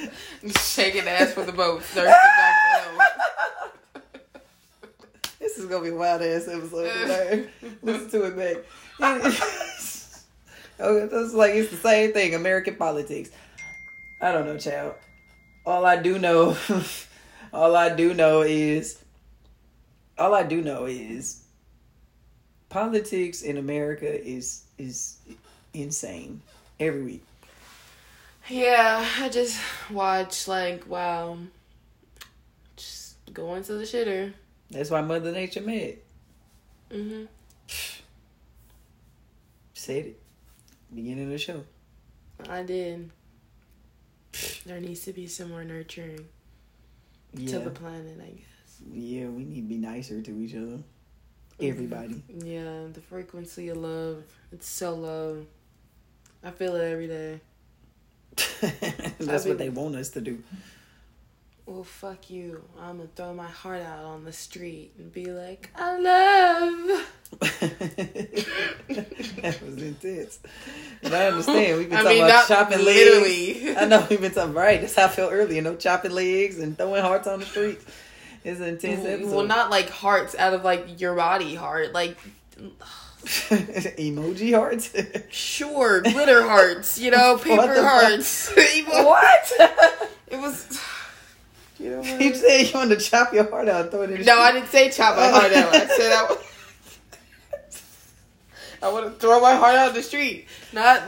[0.60, 3.02] shaking ass for the boat, nursing back to health.
[5.40, 7.48] This is gonna be a wild ass episode.
[7.82, 8.36] Listen to it
[9.00, 9.32] back.
[10.80, 12.36] Oh, okay, it's like it's the same thing.
[12.36, 13.30] American politics.
[14.20, 14.94] I don't know, child.
[15.66, 16.56] All I do know,
[17.52, 19.02] all I do know is,
[20.18, 21.44] all I do know is,
[22.68, 25.18] politics in America is is
[25.72, 26.40] insane
[26.78, 27.24] every week.
[28.48, 31.38] Yeah, I just watch like wow,
[32.76, 34.32] just going to the shitter.
[34.70, 35.98] That's why Mother Nature mad.
[36.90, 37.24] hmm
[39.74, 40.20] Said it.
[40.94, 41.64] Beginning of the show.
[42.48, 43.10] I did.
[44.66, 46.26] There needs to be some more nurturing
[47.34, 47.58] Yeah.
[47.58, 48.80] to the planet, I guess.
[48.92, 50.78] Yeah, we need to be nicer to each other.
[51.60, 51.66] Mm-hmm.
[51.68, 52.22] Everybody.
[52.44, 55.46] Yeah, the frequency of love, it's so low.
[56.44, 57.40] I feel it every day.
[59.18, 60.42] That's I what they want us to do.
[61.68, 62.64] Well, fuck you.
[62.80, 67.06] I'm gonna throw my heart out on the street and be like, I love.
[68.88, 70.38] that was intense.
[71.02, 71.76] And I understand.
[71.76, 73.64] We've been I talking mean, about chopping literally.
[73.66, 73.82] legs.
[73.82, 74.80] I know we've been talking right.
[74.80, 75.56] That's how I felt earlier.
[75.56, 77.80] You know, chopping legs and throwing hearts on the street.
[78.44, 79.36] It's intense episode.
[79.36, 81.92] Well, not like hearts out of like your body heart.
[81.92, 82.16] Like,
[83.26, 84.96] emoji hearts.
[85.28, 88.50] sure, glitter hearts, you know, paper hearts.
[88.56, 89.52] what?
[90.28, 90.80] It was.
[91.78, 92.20] You know what?
[92.20, 94.22] You said you wanted to chop your heart out and throw it in the No,
[94.24, 94.38] street.
[94.40, 95.74] I didn't say chop my heart out.
[95.74, 96.40] I said I want.
[98.82, 100.46] I want to throw my heart out the street.
[100.72, 101.02] Not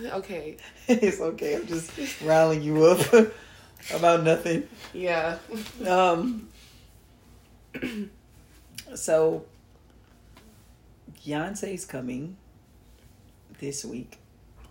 [0.00, 0.56] okay.
[0.88, 1.56] it's okay.
[1.56, 3.00] I'm just riling you up
[3.94, 4.66] about nothing.
[4.92, 5.38] Yeah.
[5.86, 6.48] Um.
[8.94, 9.44] So,
[11.26, 12.36] Beyonce's coming
[13.58, 14.18] this week,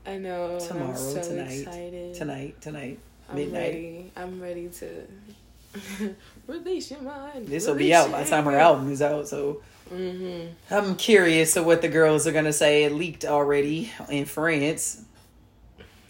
[0.06, 0.58] I know.
[0.60, 2.14] Tomorrow, I'm so tonight, excited.
[2.16, 3.60] tonight, tonight, I'm midnight.
[3.74, 4.12] ready.
[4.16, 5.08] I'm ready to
[6.48, 7.48] release your mind.
[7.48, 9.28] This will be out by the time her album is out.
[9.28, 9.62] So
[9.94, 10.74] Mm-hmm.
[10.74, 12.86] I'm curious of what the girls are gonna say.
[12.86, 15.04] It leaked already in France,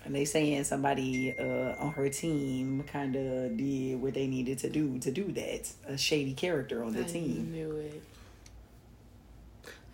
[0.06, 4.70] and they saying somebody uh, on her team kind of did what they needed to
[4.70, 5.72] do to do that.
[5.88, 7.52] A shady character on the I team.
[7.52, 8.04] knew it.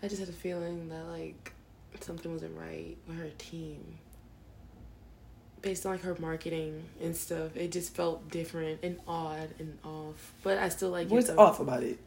[0.02, 1.52] I just had a feeling that like
[2.00, 3.82] something wasn't right with her team.
[5.62, 10.32] Based on like her marketing and stuff, it just felt different and odd and off.
[10.42, 11.36] But I still like What's it.
[11.36, 11.42] though.
[11.42, 11.98] off about it?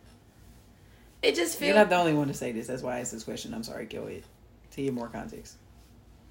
[1.22, 1.68] It just feels.
[1.70, 2.68] You're not the only one to say this.
[2.68, 3.54] That's why I asked this question.
[3.54, 3.86] I'm sorry.
[3.86, 4.24] Go ahead.
[4.72, 5.56] To give more context.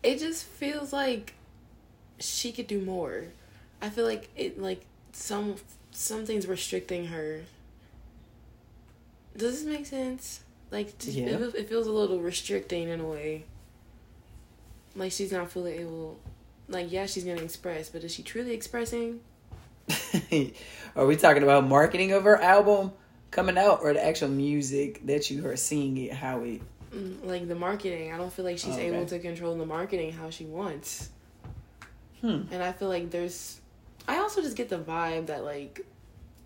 [0.03, 1.35] It just feels like
[2.19, 3.25] she could do more.
[3.81, 5.57] I feel like it like some
[5.93, 7.43] something's restricting her.
[9.37, 10.41] Does this make sense?
[10.71, 11.27] Like just, Yeah.
[11.29, 13.45] it, it feels a little restricting in a way.
[14.95, 16.19] Like she's not fully able.
[16.73, 19.21] Like yeah, she's gonna express, but is she truly expressing?
[20.97, 22.93] are we talking about marketing of her album
[23.31, 26.61] coming out or the actual music that you are seeing it how it
[26.95, 28.89] Mm, Like the marketing, I don't feel like she's Oh, okay.
[28.95, 31.09] able to control the marketing how she wants.
[32.21, 33.61] hmm And I feel like there's
[34.07, 35.87] I also just get the vibe that like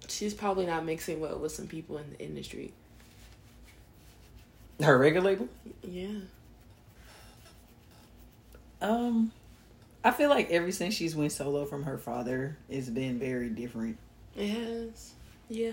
[0.08, 2.72] she's probably not mixing well with some people in the industry.
[4.80, 5.48] her record label
[5.82, 6.18] Yeah.
[8.80, 9.32] um
[10.06, 13.96] i feel like ever since she's went solo from her father it's been very different
[14.36, 15.12] It has.
[15.48, 15.72] Yeah.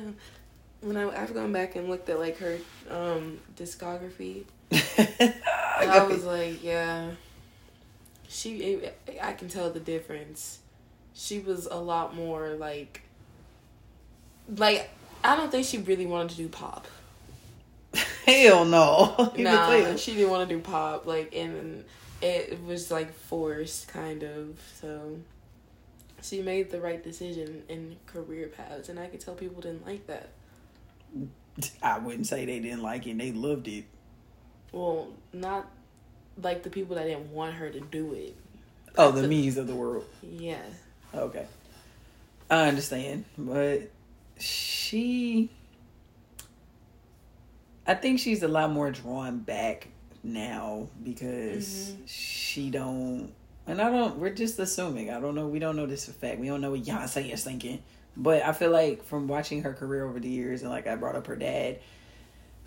[0.82, 2.58] When I I've gone back and looked at like her
[2.90, 7.12] um discography I was like, yeah.
[8.28, 8.90] She
[9.22, 10.60] I can tell the difference.
[11.14, 13.02] She was a lot more like
[14.58, 14.90] like
[15.24, 16.88] I don't think she really wanted to do pop.
[18.26, 21.06] hell no you Nah, she didn't want to do pop.
[21.06, 21.84] Like, and
[22.24, 24.60] it was like forced, kind of.
[24.82, 25.18] So
[26.22, 30.08] she made the right decision in career paths, and I could tell people didn't like
[30.08, 30.30] that.
[31.84, 33.84] i wouldn't say they didn't like it they loved it
[34.72, 35.70] Well, not
[36.42, 38.36] like the people that didn't want her to do it.
[38.98, 40.64] oh the me's of the world Yeah.
[41.14, 41.46] Okay.
[42.50, 43.92] I understand, but
[44.40, 45.52] she
[47.86, 49.90] I think she's a lot more drawn back
[50.24, 51.98] now because Mhm.
[52.08, 53.32] she don't
[53.68, 55.10] and I don't we're just assuming.
[55.10, 56.40] I don't know we don't know this for fact.
[56.40, 57.80] We don't know what Beyonce is thinking.
[58.16, 61.16] But I feel like from watching her career over the years and like I brought
[61.16, 61.80] up her dad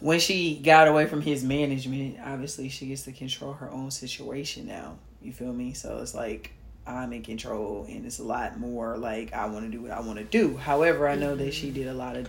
[0.01, 4.67] when she got away from his management, obviously she gets to control her own situation
[4.67, 4.99] now.
[5.23, 5.73] You feel me?
[5.73, 6.53] So it's like
[6.87, 10.01] I'm in control and it's a lot more like I want to do what I
[10.01, 10.57] want to do.
[10.57, 12.29] However, I know that she did a lot of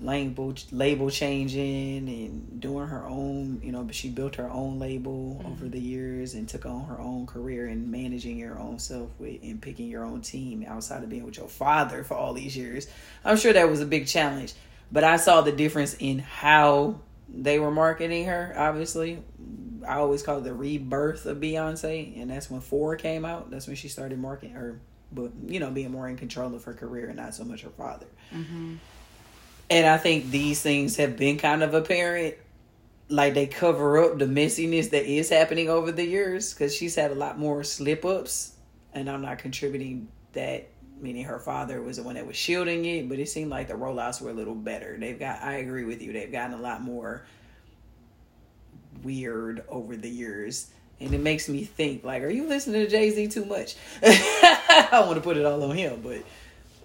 [0.00, 5.38] label label changing and doing her own, you know, but she built her own label
[5.38, 5.52] mm-hmm.
[5.52, 9.42] over the years and took on her own career and managing your own self with
[9.42, 12.86] and picking your own team outside of being with your father for all these years.
[13.24, 14.52] I'm sure that was a big challenge,
[14.92, 19.22] but I saw the difference in how they were marketing her, obviously.
[19.86, 23.50] I always call it the rebirth of Beyonce, and that's when four came out.
[23.50, 24.80] That's when she started marketing her,
[25.12, 27.70] but you know, being more in control of her career and not so much her
[27.70, 28.06] father.
[28.34, 28.74] Mm-hmm.
[29.68, 32.36] And I think these things have been kind of apparent.
[33.08, 37.12] Like they cover up the messiness that is happening over the years because she's had
[37.12, 38.54] a lot more slip ups,
[38.94, 40.68] and I'm not contributing that.
[40.98, 43.74] Meaning her father was the one that was shielding it, but it seemed like the
[43.74, 44.96] rollouts were a little better.
[44.98, 47.26] They've got, I agree with you, they've gotten a lot more
[49.02, 50.70] weird over the years.
[50.98, 53.76] And it makes me think, like, are you listening to Jay Z too much?
[54.02, 56.22] I want to put it all on him, but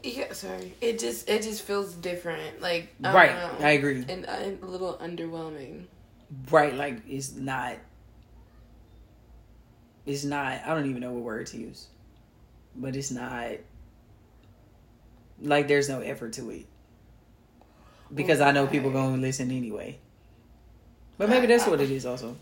[0.04, 0.74] Yeah, sorry.
[0.82, 2.62] It just it just feels different.
[2.62, 3.52] Like I Right, know.
[3.66, 4.04] I agree.
[4.08, 5.86] and, uh, and a little underwhelming.
[6.50, 7.76] right, like it's not.
[10.06, 10.62] It's not.
[10.66, 11.88] I don't even know what word to use,
[12.76, 13.52] but it's not.
[15.42, 16.66] Like there's no effort to it,
[18.14, 19.98] because I know people gonna listen anyway.
[21.18, 22.06] But maybe that's what it is.
[22.06, 22.36] Also,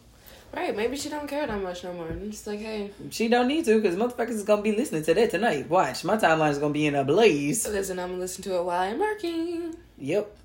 [0.53, 0.75] Right?
[0.75, 2.07] Maybe she don't care that much no more.
[2.07, 5.13] And it's like, hey, she don't need to, because motherfuckers is gonna be listening to
[5.13, 5.69] that tonight.
[5.69, 7.67] Watch, my timeline is gonna be in a blaze.
[7.67, 9.75] listen, I'm gonna listen to it while I'm working.
[9.99, 10.35] Yep.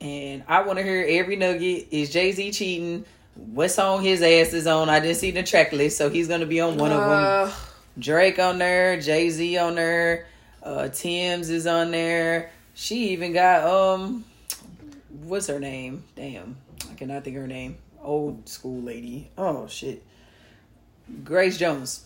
[0.00, 1.88] And I want to hear every nugget.
[1.90, 3.04] Is Jay Z cheating?
[3.34, 4.90] What song his ass is on?
[4.90, 7.10] I didn't see the track list, so he's gonna be on one of them.
[7.10, 7.52] Uh,
[7.98, 10.26] Drake on there, Jay Z on there,
[10.62, 12.50] uh, Tems is on there.
[12.74, 14.24] She even got um,
[15.24, 16.04] what's her name?
[16.16, 16.56] Damn,
[16.90, 17.76] I cannot think of her name.
[18.02, 19.30] Old school lady.
[19.38, 20.02] Oh shit,
[21.24, 22.04] Grace Jones.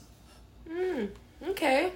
[0.69, 1.11] mm,
[1.49, 1.93] okay.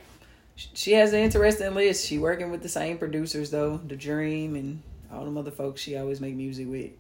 [0.74, 2.06] She has an interesting list.
[2.06, 4.82] She working with the same producers though, The Dream and
[5.12, 6.90] all them other folks she always make music with.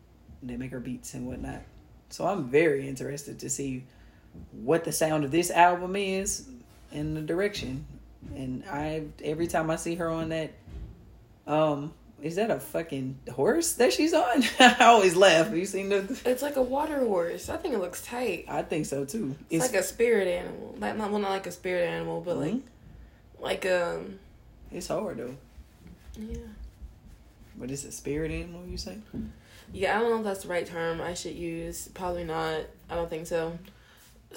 [0.42, 1.62] They make her beats and whatnot.
[2.08, 3.84] So I'm very interested to see
[4.52, 6.48] what the sound of this album is
[6.92, 7.86] and the direction.
[8.34, 10.52] And I every time I see her on that,
[11.46, 14.42] um, is that a fucking horse that she's on?
[14.60, 15.46] I always laugh.
[15.46, 16.20] Have you seen the?
[16.24, 17.48] It's like a water horse.
[17.48, 18.44] I think it looks tight.
[18.48, 19.34] I think so too.
[19.48, 20.74] It's, like a spirit animal.
[20.78, 22.62] Like not well, not like a spirit animal, but like Mhm.
[23.40, 24.18] like um
[24.72, 25.34] it's hard though.
[26.18, 26.36] yeah.
[27.56, 28.98] But it's a spirit animal, you say?
[29.72, 31.88] Yeah, I don't know if that's the right term I should use.
[31.94, 32.62] Probably not.
[32.88, 33.58] I don't think so.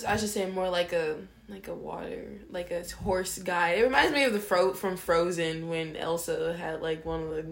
[0.08, 1.18] I should say more like a
[1.50, 3.72] like a water, like a horse guy.
[3.72, 7.46] It reminds me of the fro from Frozen when Elsa had like one of the.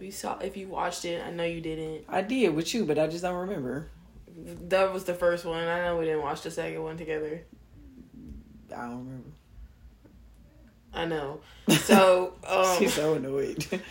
[0.00, 2.06] If you saw, if you watched it, I know you didn't.
[2.08, 3.90] I did with you, but I just don't remember.
[4.68, 5.68] That was the first one.
[5.68, 7.42] I know we didn't watch the second one together.
[8.74, 9.28] I don't remember.
[10.94, 11.40] I know.
[11.70, 13.84] So um, She's so annoyed because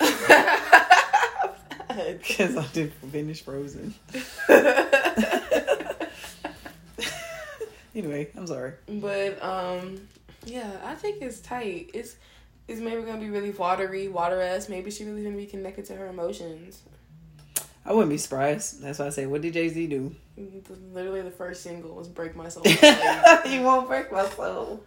[2.58, 3.94] I didn't finish Frozen.
[7.96, 8.74] anyway, I'm sorry.
[8.88, 10.08] But um,
[10.44, 11.92] yeah, I think it's tight.
[11.94, 12.16] It's
[12.70, 14.70] it's maybe gonna be really watery, water ass.
[14.70, 16.82] Maybe she really gonna be connected to her emotions.
[17.84, 18.84] I wouldn't be surprised.
[18.84, 20.16] That's why I say, what did Jay Z do?
[20.94, 22.64] Literally, the first single was "Break My Soul."
[23.48, 24.84] you won't break my soul.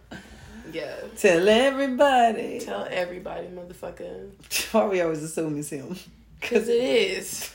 [0.71, 0.95] yeah.
[1.17, 2.61] Tell everybody.
[2.61, 4.29] Tell everybody, motherfucker.
[4.71, 5.97] Why we always assume it's him?
[6.41, 7.53] Cause it is.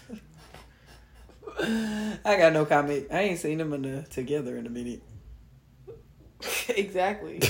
[1.61, 3.07] I got no comment.
[3.11, 5.03] I ain't seen them in the, together in a minute.
[6.69, 7.41] exactly.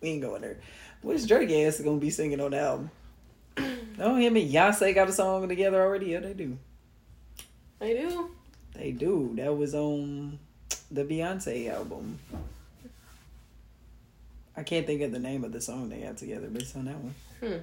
[0.00, 0.58] We ain't going there.
[1.06, 2.90] Which Drake ass is gonna be singing on the album?
[3.96, 6.06] No, him and Beyonce got a song together already.
[6.06, 6.58] Yeah, they do.
[7.78, 8.30] They do.
[8.74, 9.32] They do.
[9.36, 10.38] That was on
[10.90, 12.18] the Beyonce album.
[14.54, 16.86] I can't think of the name of the song they got together, but it's on
[16.86, 17.14] that one.
[17.40, 17.58] Hmm.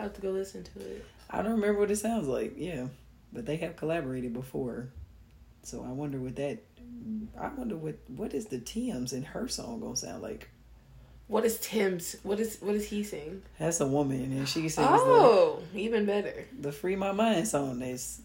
[0.00, 1.04] I have to go listen to it.
[1.30, 2.54] I don't remember what it sounds like.
[2.56, 2.86] Yeah,
[3.32, 4.88] but they have collaborated before,
[5.62, 6.58] so I wonder what that.
[7.38, 10.48] I wonder what what is the Tems in her song gonna sound like.
[11.28, 12.16] What is Tems?
[12.22, 13.42] What is what does he sing?
[13.58, 16.46] That's a woman, and she sings Oh, even better.
[16.56, 17.80] the the "Free My Mind" song.
[17.80, 18.20] That's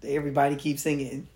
[0.00, 1.26] that everybody keeps singing.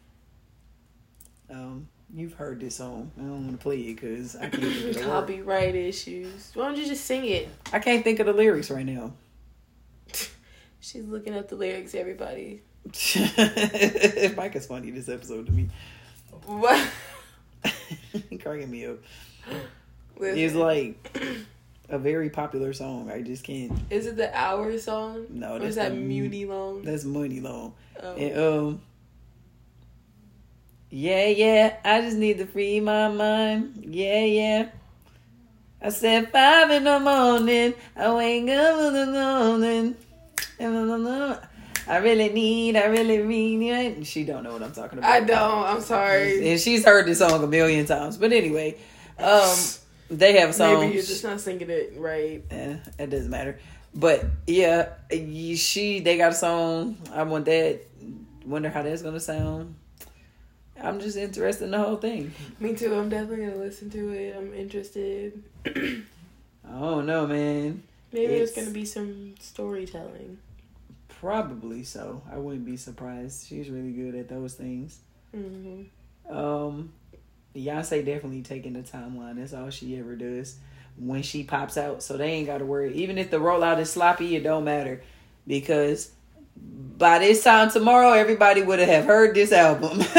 [1.48, 3.10] Um, you've heard this song.
[3.16, 5.06] I don't want to play it because I can't think of the word.
[5.06, 6.50] Copyright issues.
[6.54, 7.48] Why don't you just sing it?
[7.72, 9.12] I can't think of the lyrics right now.
[10.80, 11.94] She's looking up the lyrics.
[11.94, 12.60] Everybody.
[14.36, 15.68] Mike is funny this episode to me.
[16.44, 16.86] What?
[18.40, 18.98] Cracking me up.
[20.18, 21.18] Listen, It's like
[21.88, 23.10] a very popular song.
[23.10, 23.72] I just can't.
[23.90, 25.26] Is it the hour song?
[25.30, 26.82] No, Or that's is that the- Muni long?
[26.82, 27.74] That's Muni Long.
[28.02, 28.14] Oh.
[28.14, 28.80] And um.
[30.90, 31.76] Yeah, yeah.
[31.84, 33.84] I just need to free my mind.
[33.88, 34.68] Yeah, yeah.
[35.82, 37.74] I said five in the morning.
[37.96, 39.96] I wake up in the morning.
[41.88, 42.76] I really need.
[42.76, 44.06] I really need.
[44.06, 45.10] She don't know what I'm talking about.
[45.10, 45.64] I don't.
[45.64, 46.50] I'm sorry.
[46.50, 48.16] And she's heard this song a million times.
[48.16, 48.76] But anyway,
[49.18, 49.54] um,
[50.10, 50.80] they have songs.
[50.80, 52.42] Maybe you're just not singing it right.
[52.50, 53.58] Eh, it doesn't matter.
[53.94, 56.96] But yeah, she they got a song.
[57.12, 57.80] I want that.
[58.44, 59.74] Wonder how that's gonna sound.
[60.80, 62.32] I'm just interested in the whole thing.
[62.60, 62.94] Me too.
[62.94, 64.36] I'm definitely gonna listen to it.
[64.36, 65.42] I'm interested.
[65.66, 67.82] I don't know, man.
[68.12, 70.38] Maybe there's It's- gonna be some storytelling.
[71.08, 72.22] Probably so.
[72.30, 73.46] I wouldn't be surprised.
[73.48, 74.98] She's really good at those things.
[75.32, 75.84] hmm
[76.28, 76.92] Um,
[77.56, 79.36] Beyonce definitely taking the timeline.
[79.36, 80.56] That's all she ever does
[80.98, 82.02] when she pops out.
[82.02, 82.94] So they ain't got to worry.
[82.94, 85.00] Even if the rollout is sloppy, it don't matter
[85.46, 86.10] because
[86.56, 90.00] by this time tomorrow, everybody would have heard this album.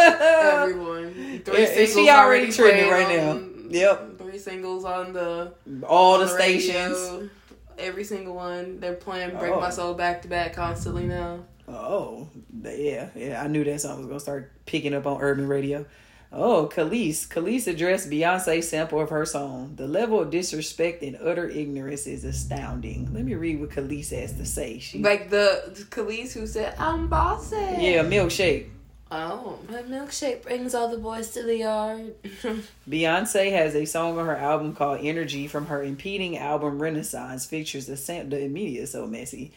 [0.00, 1.42] Everyone.
[1.44, 3.30] Three Yeah, she already trending right now.
[3.32, 4.18] on- Yep.
[4.18, 5.52] Three singles on the
[5.86, 6.60] All on the radio.
[6.60, 7.30] stations.
[7.78, 8.80] Every single one.
[8.80, 9.60] They're playing "Break Oh.
[9.60, 11.44] My Soul" back to back constantly now.
[11.68, 12.28] Oh,
[12.64, 13.40] yeah, yeah.
[13.42, 15.86] I knew that song was gonna start picking up on urban radio.
[16.32, 17.26] Oh, Kelis.
[17.26, 19.72] Kelis addressed Beyonce's sample of her song.
[19.76, 23.12] The level of disrespect and utter ignorance is astounding.
[23.12, 24.78] Let me read what Kelis has to say.
[24.78, 28.68] She, Like the Kelis who said, "I'm bossy." yeah, milkshake.
[29.12, 32.14] Oh, my milkshake brings all the boys to the yard.
[32.88, 37.44] Beyonce has a song on her album called Energy from her impeding album Renaissance.
[37.44, 39.50] Features the sam- the media so messy.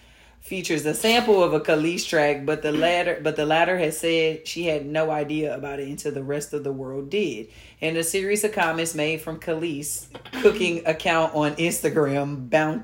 [0.44, 4.46] Features a sample of a Kelis track, but the latter but the latter has said
[4.46, 7.48] she had no idea about it until the rest of the world did.
[7.80, 10.08] In a series of comments made from Kelis
[10.42, 12.84] cooking account on Instagram, Boun-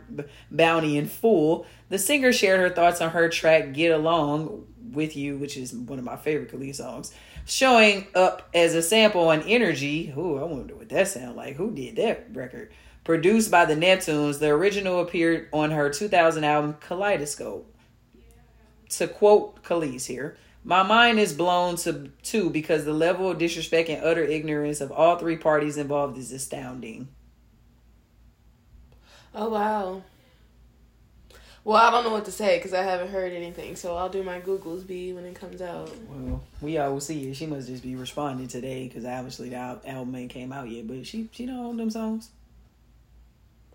[0.50, 5.38] Bounty in Full, the singer shared her thoughts on her track Get Along with You,
[5.38, 7.13] which is one of my favorite Kelis songs,
[7.45, 10.13] showing up as a sample on Energy.
[10.17, 11.58] Ooh, I wonder what that sound like.
[11.58, 12.72] Who did that record?
[13.10, 17.65] Produced by the Neptunes, the original appeared on her 2000 album Kaleidoscope.
[18.89, 23.89] To quote Kelis here, my mind is blown to two because the level of disrespect
[23.89, 27.07] and utter ignorance of all three parties involved is astounding.
[29.34, 30.03] oh wow.
[31.64, 34.22] Well, I don't know what to say because I haven't heard anything, so I'll do
[34.22, 35.91] my Googles B when it comes out.
[36.07, 37.34] Well, we all will see it.
[37.34, 40.88] She must just be responding today because obviously the album ain't came out yet.
[40.88, 42.30] But she she don't own them songs.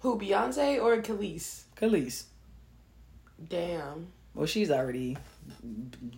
[0.04, 1.62] Who, Beyonce or Kelis?
[1.80, 2.24] Kelis.
[3.48, 4.08] Damn.
[4.34, 5.16] Well, she's already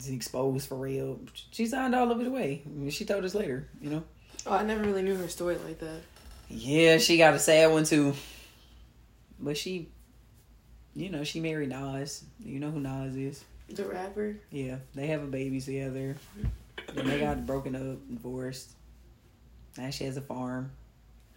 [0.09, 1.21] exposed for real.
[1.53, 2.63] She signed all of it away.
[2.67, 4.03] I mean, she told us later, you know.
[4.45, 6.01] Oh, I never really knew her story like that.
[6.49, 8.15] Yeah, she got a sad one too.
[9.39, 9.89] But she,
[10.97, 12.25] you know, she married Nas.
[12.41, 13.45] You know who Nas is?
[13.69, 14.37] The rapper.
[14.51, 16.17] Yeah, they have a baby together.
[16.93, 18.73] Then they got broken up, divorced.
[19.79, 20.73] Now she has a farm.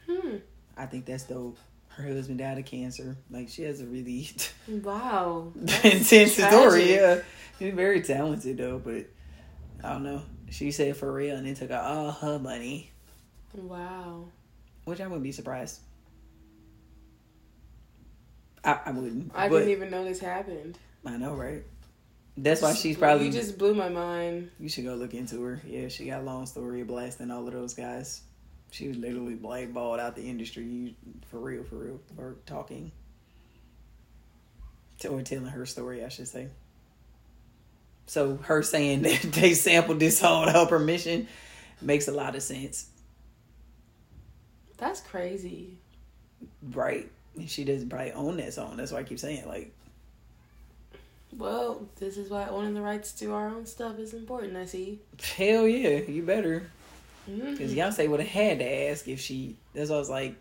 [0.07, 0.37] Hmm.
[0.75, 1.59] I think that's dope.
[1.99, 3.17] Her husband died of cancer.
[3.29, 4.29] Like she has a really
[4.67, 5.51] Wow.
[5.83, 6.93] intense story.
[6.93, 7.21] Yeah,
[7.59, 9.05] she's very talented though, but
[9.83, 10.21] I don't know.
[10.49, 12.89] She said for real, and then took out all her money,
[13.53, 14.25] Wow.
[14.85, 15.79] which I wouldn't be surprised.
[18.63, 19.31] I, I wouldn't.
[19.35, 20.77] I didn't even know this happened.
[21.05, 21.63] I know, right?
[22.37, 23.27] That's why she's probably.
[23.27, 24.51] You just blew my mind.
[24.59, 25.61] You should go look into her.
[25.67, 28.21] Yeah, she got a long story of blasting all of those guys.
[28.71, 30.95] She was literally blackballed out the industry
[31.31, 32.91] for real, for real, for talking.
[35.09, 36.49] Or telling her story, I should say.
[38.05, 41.27] So her saying that they sampled this song without permission
[41.81, 42.89] makes a lot of sense,
[44.77, 45.77] That's crazy.
[46.73, 47.09] right?
[47.35, 48.75] And she doesn't probably own that song.
[48.77, 49.73] That's why I keep saying like,
[51.37, 54.57] Well, this is why owning the rights to our own stuff is important.
[54.57, 54.99] I see.
[55.37, 56.69] hell yeah, you better.
[57.37, 57.77] Because Mhm.
[57.77, 59.57] Beyonce would have had to ask if she.
[59.73, 60.35] That's why I was like,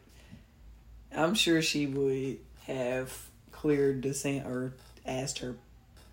[1.12, 4.72] I'm sure she would have cleared the sam or
[5.04, 5.56] asked her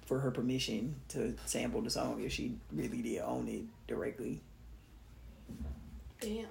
[0.05, 4.41] for her permission to sample the song if she really did own it directly.
[6.19, 6.47] Damn.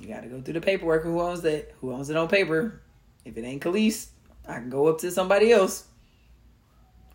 [0.00, 1.02] You got to go through the paperwork.
[1.04, 1.72] Who owns that?
[1.80, 2.80] Who owns it on paper?
[3.24, 4.08] If it ain't Kelis,
[4.46, 5.84] I can go up to somebody else.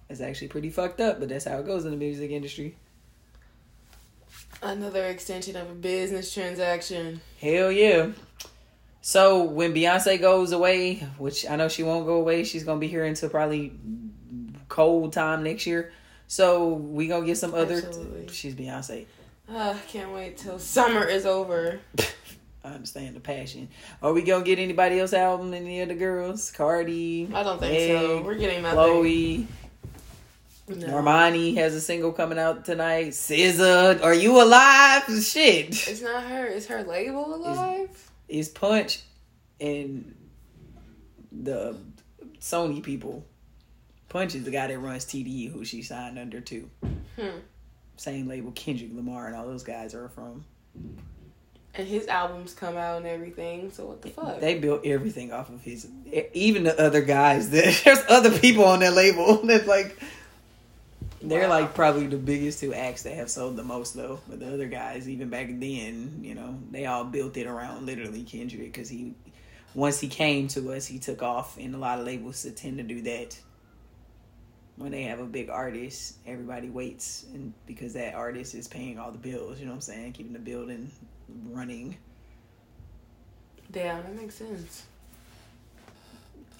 [0.09, 2.75] It's actually pretty fucked up, but that's how it goes in the music industry.
[4.63, 7.21] Another extension of a business transaction.
[7.39, 8.11] Hell yeah.
[9.01, 12.87] So when Beyonce goes away, which I know she won't go away, she's gonna be
[12.87, 13.73] here until probably
[14.69, 15.91] cold time next year.
[16.27, 17.77] So we gonna get some other.
[17.77, 18.27] Absolutely.
[18.29, 19.05] she's Beyonce.
[19.49, 21.79] Uh, can't wait till summer is over.
[22.63, 23.69] I understand the passion.
[24.03, 25.53] Are we gonna get anybody else album?
[25.53, 26.51] Any of the girls?
[26.51, 27.27] Cardi.
[27.33, 28.21] I don't think so.
[28.21, 28.77] We're getting nothing.
[28.77, 29.47] Chloe.
[30.77, 30.87] No.
[30.87, 33.09] Normani has a single coming out tonight.
[33.09, 35.03] SZA, are you alive?
[35.23, 35.87] Shit.
[35.87, 36.47] It's not her.
[36.47, 38.11] Is her label alive?
[38.31, 39.01] is Punch
[39.59, 40.15] and
[41.31, 41.75] the
[42.39, 43.25] Sony people.
[44.09, 46.69] Punch is the guy that runs TDE, who she signed under too.
[47.19, 47.39] Hmm.
[47.97, 50.43] Same label Kendrick Lamar and all those guys are from.
[51.73, 53.71] And his albums come out and everything.
[53.71, 54.41] So what the fuck?
[54.41, 55.87] They built everything off of his.
[56.33, 59.97] Even the other guys, that there's other people on that label that's like.
[61.23, 61.49] They're Wow.
[61.49, 64.19] like probably the biggest two acts that have sold the most though.
[64.27, 68.23] But the other guys, even back then, you know, they all built it around literally
[68.23, 69.13] Kendrick because he,
[69.75, 72.83] once he came to us, he took off, and a lot of labels tend to
[72.83, 73.39] do that.
[74.77, 79.11] When they have a big artist, everybody waits, and because that artist is paying all
[79.11, 80.91] the bills, you know what I'm saying, keeping the building
[81.51, 81.97] running.
[83.71, 84.83] Damn, that makes sense.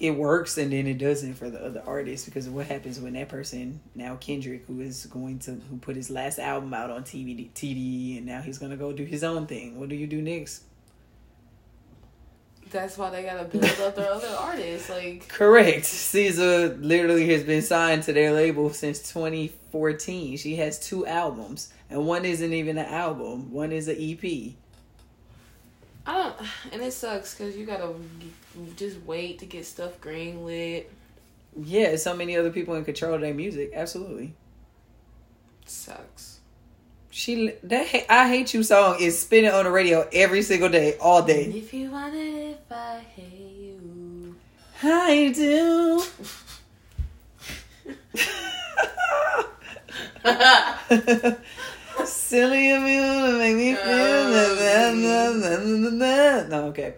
[0.02, 3.28] It works and then it doesn't for the other artists because what happens when that
[3.28, 7.48] person now Kendrick who is going to who put his last album out on TV
[7.52, 9.78] TD and now he's gonna go do his own thing.
[9.78, 10.64] What do you do next?
[12.70, 14.90] That's why they gotta build up their other artists.
[14.90, 15.84] Like, Correct.
[15.84, 20.36] SZA literally has been signed to their label since 2014.
[20.36, 23.52] She has two albums and one isn't even an album.
[23.52, 24.54] One is an EP.
[26.04, 26.34] I don't,
[26.72, 27.94] and it sucks because you gotta
[28.76, 30.86] just wait to get stuff greenlit.
[31.60, 33.72] Yeah, so many other people in control of their music.
[33.74, 34.34] Absolutely.
[35.66, 36.40] Sucks.
[37.10, 40.96] She that Ha- I hate you song is spinning on the radio every single day,
[40.98, 41.44] all day.
[41.44, 44.34] If you want it, if I hate you.
[44.82, 46.02] I do.
[52.06, 54.54] Silly of you to make me feel oh,
[55.98, 56.48] that.
[56.48, 56.94] No, okay.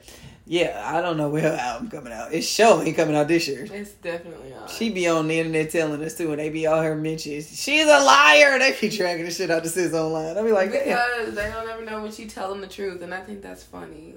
[0.46, 2.32] Yeah, I don't know where her album coming out.
[2.34, 3.66] It's show ain't coming out this year.
[3.70, 4.68] It's definitely on.
[4.68, 7.58] She be on the internet telling us too, and they be all her mentions.
[7.58, 8.58] She's a liar.
[8.58, 10.36] They be dragging the shit out the sis online.
[10.36, 10.84] I be like, damn.
[11.18, 13.62] because they don't ever know when she tell them the truth, and I think that's
[13.62, 14.14] funny.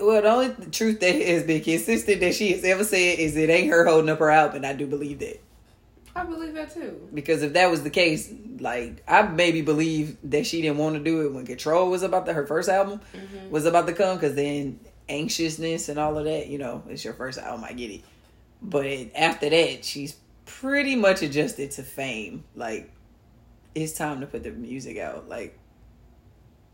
[0.00, 3.48] Well, the only truth that has been consistent that she has ever said is it
[3.50, 5.40] ain't her holding up her album, and I do believe that.
[6.16, 7.08] I believe that too.
[7.14, 11.00] Because if that was the case, like I maybe believe that she didn't want to
[11.02, 13.50] do it when Control was about to her first album Mhm.
[13.50, 14.78] was about to come, because then
[15.08, 18.02] anxiousness and all of that, you know, it's your first album, I get it.
[18.60, 22.44] But after that, she's pretty much adjusted to fame.
[22.54, 22.92] Like
[23.74, 25.58] it's time to put the music out, like.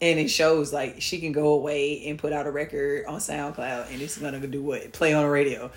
[0.00, 3.92] And it shows like she can go away and put out a record on SoundCloud,
[3.92, 4.92] and it's gonna do what?
[4.92, 5.72] Play on the radio.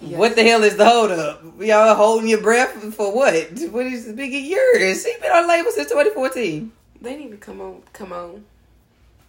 [0.00, 0.18] Yes.
[0.18, 1.44] What the hell is the hold up?
[1.60, 3.52] Y'all holding your breath for what?
[3.70, 5.04] What is the big years?
[5.04, 6.72] She been on label since 2014.
[7.00, 7.82] They need to come on.
[7.92, 8.44] Come on.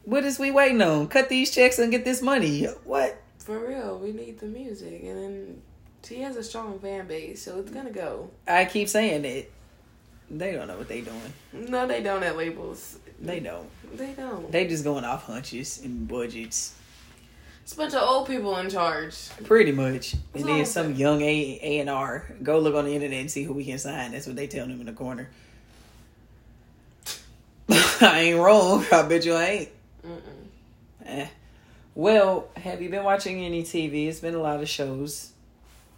[0.07, 1.09] What is we waiting on?
[1.09, 2.63] Cut these checks and get this money.
[2.85, 3.21] What?
[3.39, 5.61] For real, we need the music, and then
[6.01, 8.29] she has a strong fan base, so it's gonna go.
[8.47, 9.51] I keep saying it.
[10.31, 11.33] They don't know what they doing.
[11.51, 12.99] No, they don't at labels.
[13.19, 13.67] They don't.
[13.97, 14.49] They don't.
[14.49, 16.73] They just going off hunches and budgets.
[17.63, 19.27] It's a bunch of old people in charge.
[19.43, 20.15] Pretty much.
[20.33, 22.33] And then some young A A and R.
[22.41, 24.13] Go look on the internet and see who we can sign.
[24.13, 25.29] That's what they tell them in the corner.
[27.69, 28.85] I ain't wrong.
[28.89, 29.69] I bet you I ain't.
[31.07, 31.27] Eh.
[31.95, 34.07] Well, have you been watching any TV?
[34.07, 35.31] It's been a lot of shows.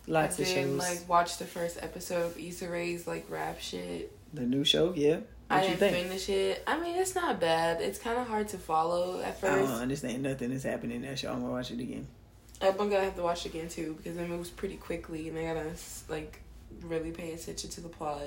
[0.08, 0.78] Lots I of did shows.
[0.80, 4.12] like watch the first episode of Issa Rae's like rap shit.
[4.34, 5.16] the new show, yeah.
[5.16, 6.08] What I you didn't think?
[6.08, 6.64] finish it.
[6.68, 7.82] I mean, it's not bad.
[7.82, 9.54] It's kind of hard to follow at first.
[9.54, 11.32] I don't understand nothing that's happening in that show.
[11.32, 12.08] I'm gonna watch it again.
[12.62, 15.44] I'm gonna have to watch it again too because it moves pretty quickly and I
[15.54, 15.72] gotta
[16.08, 16.42] like
[16.84, 18.22] really pay attention to the plot.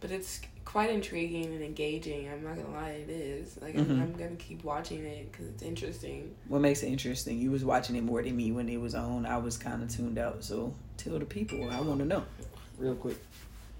[0.00, 0.40] But it's
[0.70, 2.28] quite intriguing and engaging.
[2.28, 3.58] I'm not gonna lie, it is.
[3.60, 3.80] Like Mhm.
[3.90, 6.34] I'm, I'm gonna keep watching it because it's interesting.
[6.46, 7.38] What makes it interesting?
[7.38, 9.26] You was watching it more than me when it was on.
[9.26, 10.44] I was kind of tuned out.
[10.44, 11.68] So tell the people.
[11.70, 12.22] I want to know,
[12.78, 13.16] real quick.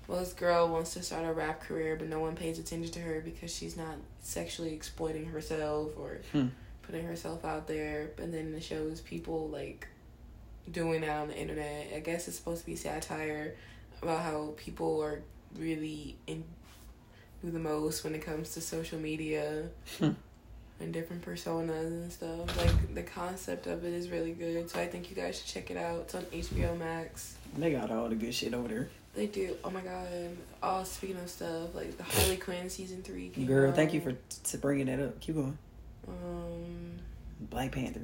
[0.08, 3.00] Well, this girl wants to start a rap career, but no one pays attention to
[3.00, 6.48] her because she's not sexually exploiting herself or Hmm.
[6.82, 8.10] putting herself out there.
[8.18, 9.86] And then it shows people like
[10.72, 11.92] doing that on the internet.
[11.94, 13.54] I guess it's supposed to be satire
[14.02, 15.22] about how people are
[15.56, 16.42] really in
[17.42, 19.68] do the most when it comes to social media
[19.98, 20.10] Hmm.
[20.80, 22.56] and different personas and stuff.
[22.58, 25.70] Like the concept of it is really good, so I think you guys should check
[25.70, 26.00] it out.
[26.02, 27.34] It's on HBO Max.
[27.56, 28.88] They got all the good shit over there.
[29.14, 29.56] They do.
[29.64, 30.06] Oh my god.
[30.62, 33.30] All speaking of stuff, like the Harley Quinn season three.
[33.30, 33.76] Came Girl, out.
[33.76, 35.18] thank you for t- bringing that up.
[35.20, 35.58] Keep going.
[36.06, 36.98] Um.
[37.40, 38.02] Black Panther.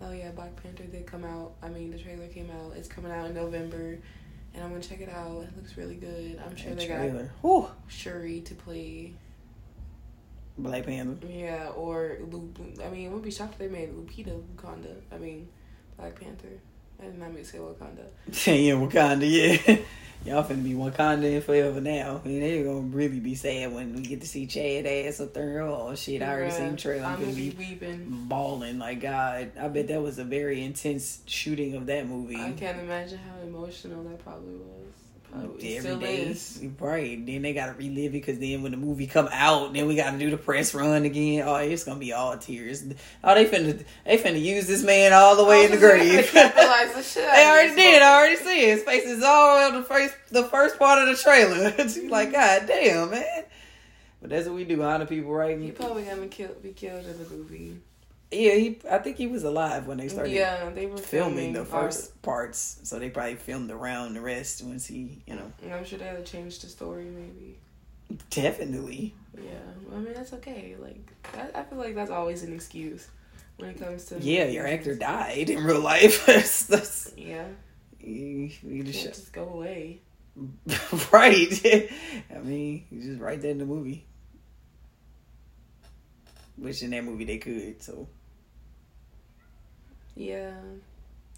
[0.00, 1.52] Oh yeah, Black Panther did come out.
[1.62, 2.72] I mean, the trailer came out.
[2.76, 3.98] It's coming out in November,
[4.56, 5.42] and I'm gonna check it out.
[5.44, 6.40] It looks really good.
[6.44, 6.98] I'm sure they got.
[7.42, 7.68] Whew.
[7.86, 9.12] Shuri to play.
[10.58, 11.26] Black Panther.
[11.26, 12.52] Yeah, or Lu-
[12.82, 14.96] I mean, I would be shocked if they made Lupita Wakanda.
[15.12, 15.48] I mean,
[15.98, 16.48] Black Panther.
[17.00, 18.06] I did not mean to say Wakanda.
[18.46, 19.26] yeah, Wakanda.
[19.28, 19.76] Yeah,
[20.24, 22.20] y'all finna be Wakanda in forever now.
[22.24, 25.34] I mean, they're gonna really be sad when we get to see Chad ass up
[25.34, 25.60] there.
[25.62, 27.04] Oh shit, I already seen trailer.
[27.04, 28.24] I'm I'm gonna be be weeping.
[28.28, 29.52] balling like God.
[29.60, 32.36] I bet that was a very intense shooting of that movie.
[32.40, 34.92] I can't imagine how emotional that probably was.
[35.40, 36.60] Probably Every still day, is.
[36.78, 37.26] right?
[37.26, 40.18] Then they gotta relive it because then when the movie come out, then we gotta
[40.18, 41.44] do the press run again.
[41.46, 42.84] Oh, it's gonna be all tears.
[43.22, 46.32] Oh, they finna they finna use this man all the way in the oh, grave.
[46.32, 48.02] The They already did.
[48.02, 48.68] I already see it.
[48.76, 51.74] His face is all the first the first part of the trailer.
[51.78, 52.08] It's mm-hmm.
[52.08, 53.44] like, God damn, man.
[54.20, 54.82] But that's what we do.
[54.82, 55.58] Honor people, right?
[55.58, 57.76] He probably gonna kill, be killed in the movie.
[58.30, 58.78] Yeah, he.
[58.90, 62.20] I think he was alive when they started yeah, they were filming filming, the first
[62.22, 62.80] parts.
[62.82, 66.24] So they probably filmed around the rest once he, you know, I'm sure they had
[66.24, 67.58] to change the story, maybe.
[68.30, 69.14] definitely.
[69.36, 69.52] Yeah,
[69.92, 70.74] I mean that's okay.
[70.78, 73.08] Like I, I feel like that's always an excuse
[73.58, 76.26] when it comes to Yeah, your actor died in real life.
[76.26, 77.46] that's, that's Yeah,
[78.00, 80.00] you, you just just go away.
[81.12, 81.62] right.
[82.34, 84.04] I mean, you just write that in the movie.
[86.56, 87.82] Which in that movie they could.
[87.82, 88.08] So
[90.16, 90.52] Yeah,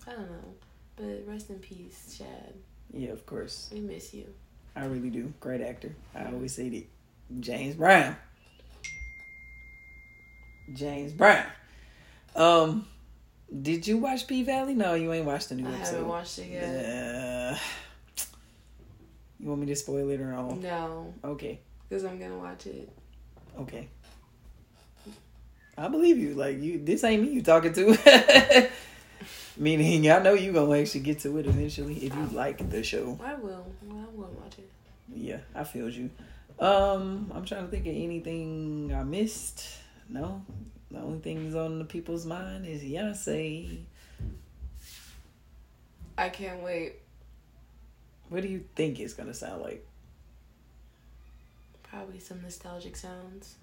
[0.07, 0.55] I don't know,
[0.97, 2.55] but rest in peace, Chad.
[2.93, 3.69] yeah, of course.
[3.73, 4.27] We miss you.
[4.77, 5.33] I really do.
[5.41, 5.93] Great actor.
[6.15, 6.87] I always say that.
[7.41, 8.15] James Brown.
[10.73, 11.47] James Brown.
[12.37, 12.87] Um,
[13.63, 14.75] did you watch P Valley?
[14.75, 15.93] No, you ain't watched the new I episode.
[15.95, 16.65] haven't watched it yet.
[17.55, 17.59] Uh,
[19.41, 20.55] you want me to spoil it or all?
[20.57, 21.59] No, Okay,
[21.89, 22.89] because I'm gonna watch it.
[23.59, 23.89] okay.
[25.79, 26.35] I believe you.
[26.35, 28.69] Like you, this ain't me you talking to.
[29.57, 33.19] Meaning, I know you gonna actually get to it eventually if you like the show.
[33.23, 33.67] I will.
[33.83, 34.71] Well, I will watch it.
[35.15, 36.11] Yeah, I feel you.
[36.59, 39.79] Um, I'm trying to think of anything I missed.
[40.09, 40.43] No,
[40.91, 43.81] the only things on the people's mind is Beyonce.
[46.17, 46.95] I can't wait.
[48.29, 49.87] What do you think it's gonna sound like?
[51.85, 53.55] Probably some nostalgic sounds.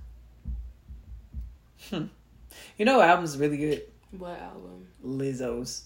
[1.89, 2.05] Hmm.
[2.77, 3.83] You know, album's really good.
[4.11, 4.87] What album?
[5.05, 5.85] Lizzo's.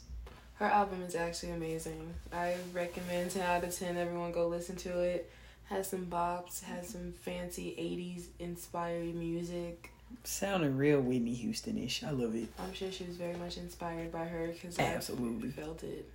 [0.55, 2.13] Her album is actually amazing.
[2.33, 5.31] I recommend 10 out of 10 everyone go listen to it.
[5.65, 9.91] Has some bops, has some fancy 80s inspired music.
[10.23, 12.03] Sounding real Whitney Houston ish.
[12.03, 12.49] I love it.
[12.59, 15.49] I'm sure she was very much inspired by her because I Absolutely.
[15.49, 16.09] Felt it.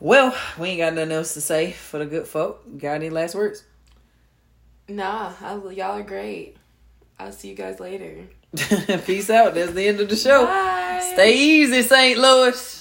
[0.00, 2.62] Well, we ain't got nothing else to say for the good folk.
[2.78, 3.64] Got any last words?
[4.88, 6.56] Nah, I, y'all are great.
[7.18, 8.28] I'll see you guys later.
[9.06, 9.54] Peace out.
[9.54, 10.46] That's the end of the show.
[10.46, 11.10] Bye.
[11.14, 12.18] Stay easy, St.
[12.18, 12.77] Louis.